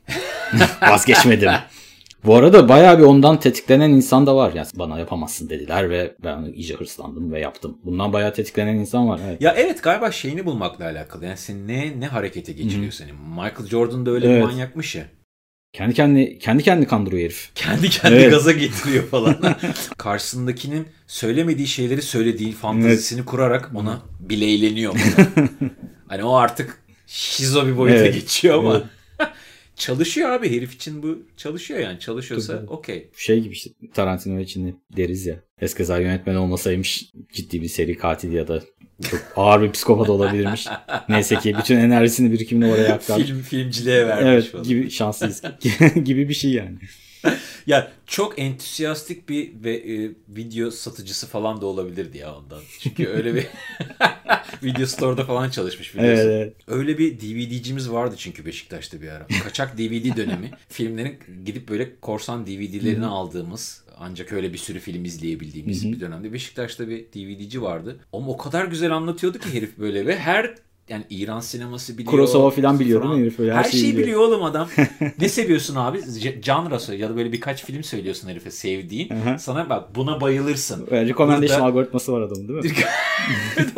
[0.82, 1.50] Vazgeçmedim.
[2.24, 4.52] Bu arada bayağı bir ondan tetiklenen insan da var.
[4.54, 7.78] Yani bana yapamazsın dediler ve ben iyice hırslandım ve yaptım.
[7.84, 9.20] Bundan bayağı tetiklenen insan var.
[9.26, 9.42] Evet.
[9.42, 11.24] Ya evet galiba şeyini bulmakla alakalı.
[11.24, 13.12] Yani seni ne ne harekete geçiriyor seni.
[13.12, 14.36] Michael Jordan da öyle Evet.
[14.42, 15.04] bir manyakmış ya.
[15.72, 17.50] Kendi kendi kendi kendini kandırıyor herif.
[17.54, 18.30] Kendi kendi Evet.
[18.30, 19.36] gaza getiriyor falan.
[19.98, 24.94] Karşısındakinin söylemediği şeyleri söylediği fantezisini kurarak ona bileyleniyor.
[26.08, 28.14] hani o artık şizo bir boyuta Evet.
[28.14, 28.86] geçiyor ama Evet.
[29.82, 33.10] Çalışıyor abi herif için bu çalışıyor yani çalışıyorsa okey.
[33.16, 35.36] Şey gibi işte Tarantino için deriz ya.
[35.60, 38.62] Eskizar yönetmen olmasaymış ciddi bir seri katil ya da
[39.10, 40.66] çok ağır bir psikopat olabilirmiş.
[41.08, 43.26] Neyse ki bütün enerjisini birikimini oraya aktarmış.
[43.26, 44.64] Film filmciliğe vermiş Evet falan.
[44.64, 45.42] gibi şanslıyız
[46.04, 46.78] gibi bir şey yani.
[47.66, 52.60] Ya çok entüsiyastik bir ve e, video satıcısı falan da olabilirdi ya ondan.
[52.80, 53.46] Çünkü öyle bir
[54.62, 56.24] video store'da falan çalışmış biliyorsun.
[56.24, 56.54] Evet, evet.
[56.66, 59.26] Öyle bir DVD'cimiz vardı çünkü Beşiktaş'ta bir ara.
[59.42, 60.50] Kaçak DVD dönemi.
[60.68, 66.32] Filmlerin gidip böyle korsan DVD'lerini aldığımız ancak öyle bir sürü film izleyebildiğimiz bir dönemde.
[66.32, 68.00] Beşiktaş'ta bir DVD'ci vardı.
[68.12, 70.54] Ama o kadar güzel anlatıyordu ki herif böyle ve her
[70.92, 72.10] yani İran sineması biliyor.
[72.10, 73.40] Kurosawa falan biliyor değil mi herif?
[73.40, 74.06] Öyle Her, her şeyi şeyi biliyor.
[74.06, 74.68] biliyor oğlum adam.
[75.20, 76.02] ne seviyorsun abi?
[76.78, 79.10] Söyle ya da böyle birkaç film söylüyorsun herife sevdiğin.
[79.10, 79.38] Hı hı.
[79.38, 80.86] Sana bak buna bayılırsın.
[80.90, 82.74] Böyle Recommendation Burada- algoritması var adamın değil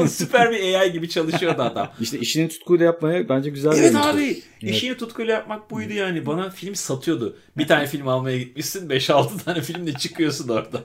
[0.02, 0.08] mi?
[0.08, 1.88] Süper bir AI gibi çalışıyordu adam.
[2.00, 4.10] İşte işini tutkuyla yapmaya bence güzel bir Evet yöntem.
[4.16, 4.42] abi.
[4.62, 6.26] işini tutkuyla yapmak buydu yani.
[6.26, 7.36] Bana film satıyordu.
[7.58, 8.88] Bir tane film almaya gitmişsin.
[8.88, 10.80] 5-6 tane filmle çıkıyorsun orada.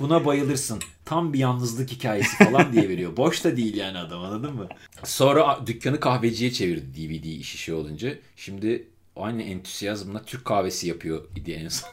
[0.00, 0.78] Buna bayılırsın.
[1.08, 3.16] Tam bir yalnızlık hikayesi falan diye veriyor.
[3.16, 4.68] Boş da değil yani adam anladın mı?
[5.04, 8.14] Sonra dükkanı kahveciye çevirdi DVD işi şey olunca.
[8.36, 11.90] Şimdi aynı entüsiyazmla Türk kahvesi yapıyor idi en son.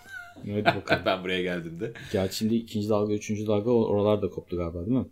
[0.47, 1.01] Evet bakalım.
[1.05, 1.93] ben buraya geldiğimde.
[2.11, 5.05] Gerçi şimdi ikinci dalga, üçüncü dalga oralar da koptu galiba değil mi?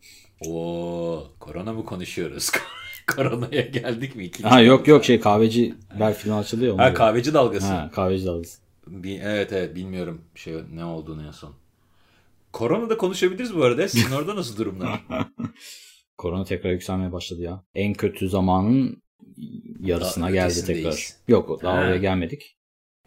[0.47, 2.51] Oo, korona mı konuşuyoruz?
[3.15, 4.25] Koronaya geldik mi?
[4.25, 4.91] İkinci Ha yok dalga.
[4.91, 5.75] yok şey kahveci
[6.33, 6.73] açıldı ya.
[6.73, 7.67] ona Ha kahveci dalgası.
[7.67, 8.59] Ha kahveci dalgası.
[8.87, 11.53] Bir, evet evet bilmiyorum şey ne olduğunu en son.
[12.53, 13.87] Korona'da konuşabiliriz bu arada.
[13.87, 15.03] Sizin orada nasıl durumlar?
[16.17, 17.63] Korona tekrar yükselmeye başladı ya.
[17.75, 19.03] En kötü zamanın
[19.79, 21.07] yarısına Daha geldi tekrar.
[21.27, 21.81] Yok daha Ha.
[21.81, 22.57] oraya gelmedik.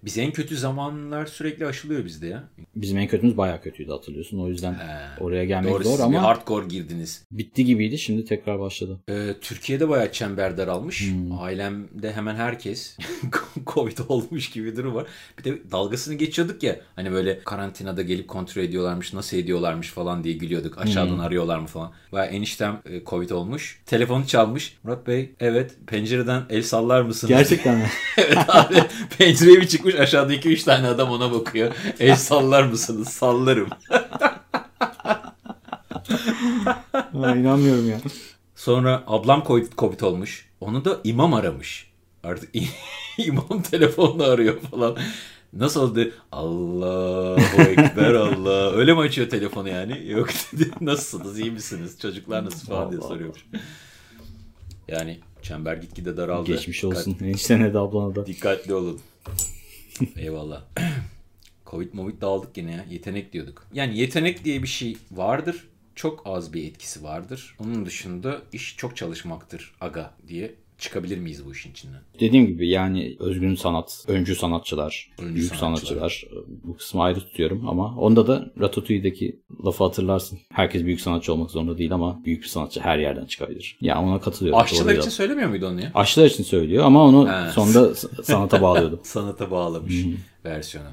[0.07, 2.45] Biz en kötü zamanlar sürekli aşılıyor bizde ya.
[2.77, 4.39] Bizim en kötümüz bayağı kötüydü hatırlıyorsun.
[4.39, 5.23] O yüzden He.
[5.23, 7.25] oraya gelmek Doğru zor ama hardcore girdiniz.
[7.33, 7.99] bitti gibiydi.
[7.99, 8.99] Şimdi tekrar başladı.
[9.11, 11.11] Ee, Türkiye'de bayağı çember daralmış.
[11.11, 11.39] Hmm.
[11.41, 12.97] Ailemde hemen herkes
[13.67, 15.07] Covid olmuş gibi durum var.
[15.39, 16.77] Bir de dalgasını geçiyorduk ya.
[16.97, 20.79] Hani böyle karantinada gelip kontrol ediyorlarmış, nasıl ediyorlarmış falan diye gülüyorduk.
[20.79, 21.21] Aşağıdan Hmm.
[21.21, 21.93] arıyorlar mı falan.
[22.13, 23.81] Bayağı eniştem e, Covid olmuş.
[23.87, 24.77] Telefonu çalmış.
[24.83, 27.29] Murat Bey evet pencereden el sallar mısınız?
[27.29, 27.87] Gerçekten mi?
[28.19, 28.75] evet abi
[29.19, 31.75] pencereye bir çıkmış aşağıda 2-3 tane adam ona bakıyor.
[32.01, 33.09] El sallar mısınız?
[33.09, 33.69] Sallarım.
[36.93, 38.01] Ha, inanmıyorum ya.
[38.57, 40.49] Sonra ablam Covid, olmuş.
[40.61, 41.91] Onu da imam aramış.
[42.25, 42.55] Artık
[43.19, 44.97] imam telefonla arıyor falan.
[45.53, 46.11] Nasıl oldu?
[46.33, 48.73] Allahu Ekber Allah.
[48.73, 50.11] Öyle mi açıyor telefonu yani?
[50.11, 50.71] Yok dedi.
[50.81, 51.39] Nasılsınız?
[51.41, 51.99] iyi misiniz?
[52.03, 53.47] Çocuklar nasıl falan diye soruyormuş.
[54.89, 56.47] Yani çember gitgide daraldı.
[56.47, 57.17] Geçmiş Dikkat- olsun.
[57.25, 58.27] Eniştene de ablana da.
[58.27, 59.01] Dikkatli olun.
[60.17, 60.65] Eyvallah.
[61.67, 62.85] Covid movid dağıldık yine ya.
[62.91, 63.67] Yetenek diyorduk.
[63.73, 65.69] Yani yetenek diye bir şey vardır.
[65.95, 67.57] çok az bir etkisi vardır.
[67.59, 72.01] Onun dışında iş çok çalışmaktır aga diye çıkabilir miyiz bu işin içinden?
[72.21, 75.99] Dediğim gibi yani özgün sanat, öncü sanatçılar, Öncü büyük sanatçılar.
[75.99, 76.29] sanatçılar.
[76.65, 80.39] Bu kısmı ayrı tutuyorum ama onda da Ratatouille'deki lafı hatırlarsın.
[80.53, 83.77] Herkes büyük sanatçı olmak zorunda değil ama büyük bir sanatçı her yerden çıkabilir.
[83.81, 84.61] Ya ona katılıyorum.
[84.61, 85.91] Aşçılar için söylemiyor muydu onu ya?
[85.95, 87.51] Aşçılar için söylüyor ama onu He.
[87.53, 89.01] sonunda s- sanata bağlıyordu.
[89.05, 89.95] Sanata bağlamış
[90.45, 90.89] versiyonu.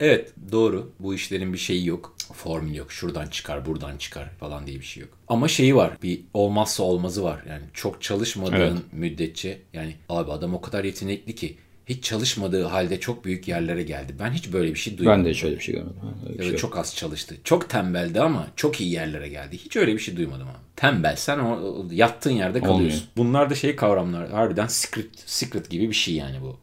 [0.00, 0.92] Evet doğru.
[1.00, 2.16] Bu işlerin bir şeyi yok.
[2.34, 2.92] Formül yok.
[2.92, 5.10] Şuradan çıkar, buradan çıkar falan diye bir şey yok.
[5.28, 5.92] Ama şeyi var.
[6.02, 7.42] Bir olmazsa olmazı var.
[7.48, 8.92] Yani çok çalışmadığın Evet.
[8.92, 14.14] müddetçe yani abi adam o kadar yetenekli ki hiç çalışmadığı halde çok büyük yerlere geldi.
[14.20, 15.18] Ben hiç böyle bir şey duymadım.
[15.24, 15.96] Ben de şöyle bir şey görmedim.
[16.28, 16.58] Öyle Ya şey yok.
[16.60, 17.34] çok az çalıştı.
[17.44, 19.58] Çok tembeldi ama çok iyi yerlere geldi.
[19.58, 20.58] Hiç öyle bir şey duymadım ama.
[20.76, 22.84] Tembelsen o, o yattığın yerde kalıyorsun.
[22.84, 23.02] Olmuyor.
[23.16, 24.30] Bunlar da şey kavramlar.
[24.30, 26.58] Harbiden secret, secret gibi bir şey yani bu.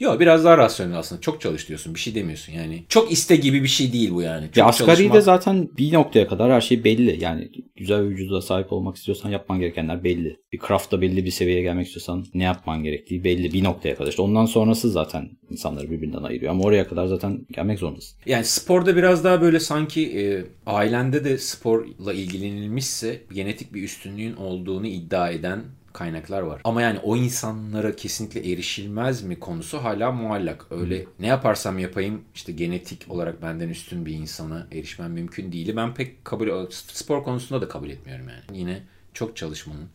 [0.00, 1.20] Yok biraz daha rasyonel aslında.
[1.20, 1.94] Çok çalış diyorsun.
[1.94, 2.84] Bir şey demiyorsun yani.
[2.88, 4.46] Çok iste gibi bir şey değil bu yani.
[4.46, 7.22] Çok Ya asgari çalışmak- de zaten bir noktaya kadar her şey belli.
[7.24, 10.36] Yani güzel bir vücuda sahip olmak istiyorsan yapman gerekenler belli.
[10.52, 14.10] Bir craft'ta belli bir seviyeye gelmek istiyorsan ne yapman gerektiği belli bir noktaya kadar.
[14.10, 16.52] İşte ondan sonrası zaten insanları birbirinden ayırıyor.
[16.52, 18.18] Ama oraya kadar zaten gelmek zorundasın.
[18.26, 24.86] Yani sporda biraz daha böyle sanki e, ailende de sporla ilgilenilmişse genetik bir üstünlüğün olduğunu
[24.86, 25.60] iddia eden
[25.94, 26.60] kaynaklar var.
[26.64, 30.66] Ama yani o insanlara kesinlikle erişilmez mi konusu hala muallak.
[30.70, 35.76] Öyle ne yaparsam yapayım işte genetik olarak benden üstün bir insana erişmem mümkün değil.
[35.76, 38.58] Ben pek kabul spor konusunda da kabul etmiyorum yani.
[38.58, 38.82] Yine
[39.14, 39.88] çok çalışmanın,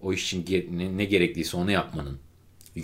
[0.00, 2.18] o iş için ge- ne, gerekliyse onu yapmanın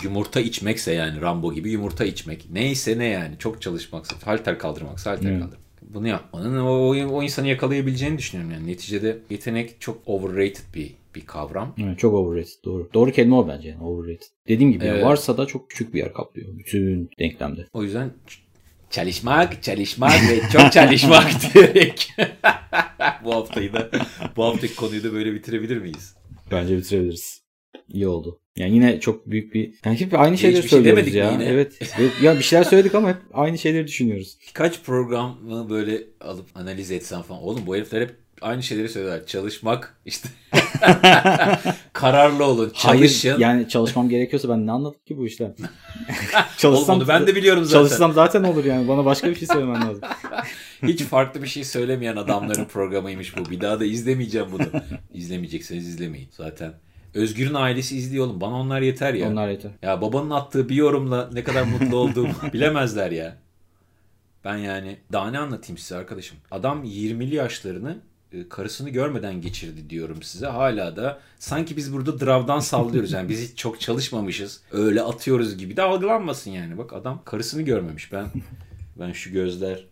[0.03, 2.47] Yumurta içmekse yani Rambo gibi yumurta içmek.
[2.53, 5.63] Neyse ne yani çok çalışmaksa, halter kaldırmaksa halter kaldırmak.
[5.83, 6.71] Bunu yapmanın o,
[7.17, 8.67] o insanı yakalayabileceğini düşünüyorum yani.
[8.67, 11.75] Neticede yetenek çok overrated bir bir kavram.
[11.83, 12.91] Evet, çok overrated doğru.
[12.95, 14.27] Doğru kelime o bence yani overrated.
[14.49, 15.05] Dediğim gibi Evet.
[15.05, 16.59] varsa da çok küçük bir yer kaplıyor.
[16.59, 17.67] Bütün denklemde.
[17.73, 18.11] O yüzden
[18.91, 22.13] çalışmak, çalışmak ve çok çalışmak diyerek
[23.25, 23.91] bu haftayı da
[24.37, 26.15] bu haftaki konuyu da böyle bitirebilir miyiz?
[26.51, 27.43] Bence bitirebiliriz.
[27.89, 28.39] İyi oldu.
[28.57, 29.75] Yani yine çok büyük bir...
[29.85, 31.33] Yani hep aynı şeyleri Hiçbir şey söylüyoruz demedik mi ya.
[31.33, 31.45] yine?
[31.45, 31.99] Evet.
[31.99, 34.39] Ve- ya bir şeyler söyledik ama hep aynı şeyleri düşünüyoruz.
[34.49, 37.43] Birkaç programı böyle alıp analiz etsen falan.
[37.43, 38.11] Oğlum bu herifler hep
[38.43, 39.27] aynı şeyleri söylüyorlar.
[39.27, 40.29] Çalışmak işte
[41.93, 43.29] kararlı olun, çalışın.
[43.29, 45.55] Hayır yani çalışmam gerekiyorsa ben ne anladım ki bu işten?
[46.65, 47.79] Olmadı ben de biliyorum zaten.
[47.79, 48.89] Çalışsam zaten olur yani.
[48.89, 50.01] Bana başka bir şey söylemen lazım.
[50.83, 53.51] Hiç farklı bir şey söylemeyen adamların programıymış bu.
[53.51, 54.67] Bir daha da izlemeyeceğim bunu.
[55.13, 56.75] İzlemeyecekseniz izlemeyin zaten.
[57.15, 58.41] Özgür'ün ailesi izliyor oğlum.
[58.41, 59.29] Bana onlar yeter ya.
[59.29, 59.71] Onlar yeter.
[59.83, 63.37] Ya babanın attığı bir yorumla ne kadar mutlu olduğumu bilemezler ya.
[64.45, 66.39] Ben yani daha ne anlatayım size arkadaşım.
[66.51, 67.99] Adam 20'li yaşlarını
[68.49, 70.47] karısını görmeden geçirdi diyorum size.
[70.47, 73.13] Hala da sanki biz burada dravdan sallıyoruz.
[73.13, 74.61] Yani biz hiç çok çalışmamışız.
[74.73, 76.79] Öyle atıyoruz gibi de algılanmasın yani.
[76.79, 78.13] Bak adam karısını görmemiş.
[78.13, 78.27] Ben
[79.01, 79.85] ben şu gözler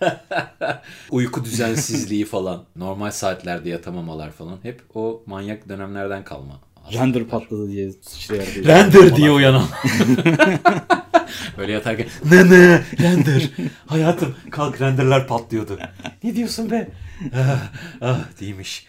[1.10, 6.60] uyku düzensizliği falan, normal saatlerde yatamamalar falan hep o manyak dönemlerden kalma.
[6.92, 8.56] Render patladı diye sıçrayarak.
[8.56, 9.68] Render diye uyanan.
[11.58, 13.50] Böyle yatarken ne ne render.
[13.86, 15.78] Hayatım kalk renderler patlıyordu.
[16.24, 16.88] ne diyorsun be?
[17.36, 18.86] ah, ah değilmiş.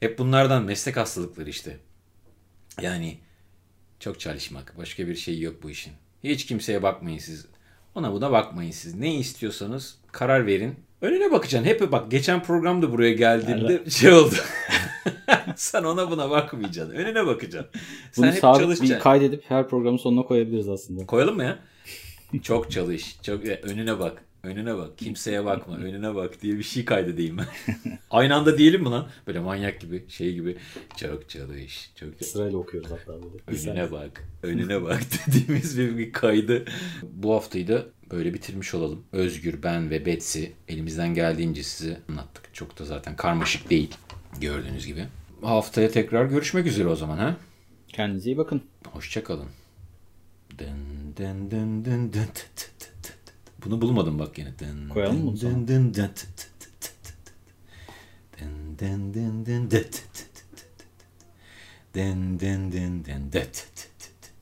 [0.00, 1.76] Hep bunlardan meslek hastalıkları işte.
[2.80, 3.18] Yani
[4.00, 4.78] çok çalışmak.
[4.78, 5.92] Başka bir şey yok bu işin.
[6.24, 7.46] Hiç kimseye bakmayın siz.
[7.94, 8.94] Ona buna bakmayın siz.
[8.94, 10.74] Ne istiyorsanız karar verin.
[11.02, 11.68] Önüne bakacaksın.
[11.68, 14.34] Hep bak geçen programda buraya geldiğinde şey oldu.
[15.56, 16.94] Sen ona buna bakmayacaksın.
[16.94, 17.80] Önüne bakacaksın.
[18.12, 19.02] Sen Bunu hep sabit bir çalışacaksın.
[19.02, 21.06] kaydedip her programın sonuna koyabiliriz aslında.
[21.06, 21.58] Koyalım mı ya?
[22.42, 23.16] Çok çalış.
[23.22, 24.24] Çok e, önüne bak.
[24.42, 24.98] Önüne bak.
[24.98, 25.76] Kimseye bakma.
[25.76, 27.46] Önüne bak diye bir şey kaydedeyim ben.
[28.10, 29.08] Aynı anda diyelim mi lan?
[29.26, 30.56] Böyle manyak gibi, şey gibi.
[30.96, 31.90] Çok çalış.
[31.94, 32.32] Çok çalış.
[32.32, 33.60] Sırayla okuyoruz hatta böyle.
[33.70, 34.28] Önüne bak.
[34.42, 36.64] Önüne bak dediğimiz bir, bir kaydı.
[37.02, 39.04] Bu haftayı da böyle bitirmiş olalım.
[39.12, 42.54] Özgür, ben ve Betsy elimizden geldiğince size anlattık.
[42.54, 43.94] Çok da zaten karmaşık değil
[44.40, 45.06] gördüğünüz gibi.
[45.42, 47.36] Haftaya tekrar görüşmek üzere o zaman ha.
[47.88, 48.62] Kendinize iyi bakın.
[48.92, 49.48] Hoşçakalın.
[50.58, 53.34] Dın dın dın dın dın tıt tıt tıt tıt.
[53.64, 54.58] Bunu bulmadım bak yine.
[54.58, 57.32] Dın, Koyalım mı dın, dın dın dın tıt tıt tıt tıt.
[58.40, 60.84] Dın dın dın dın tıt tıt tıt tıt.
[61.94, 64.32] Dın dın dın dın tıt tıt tıt tıt.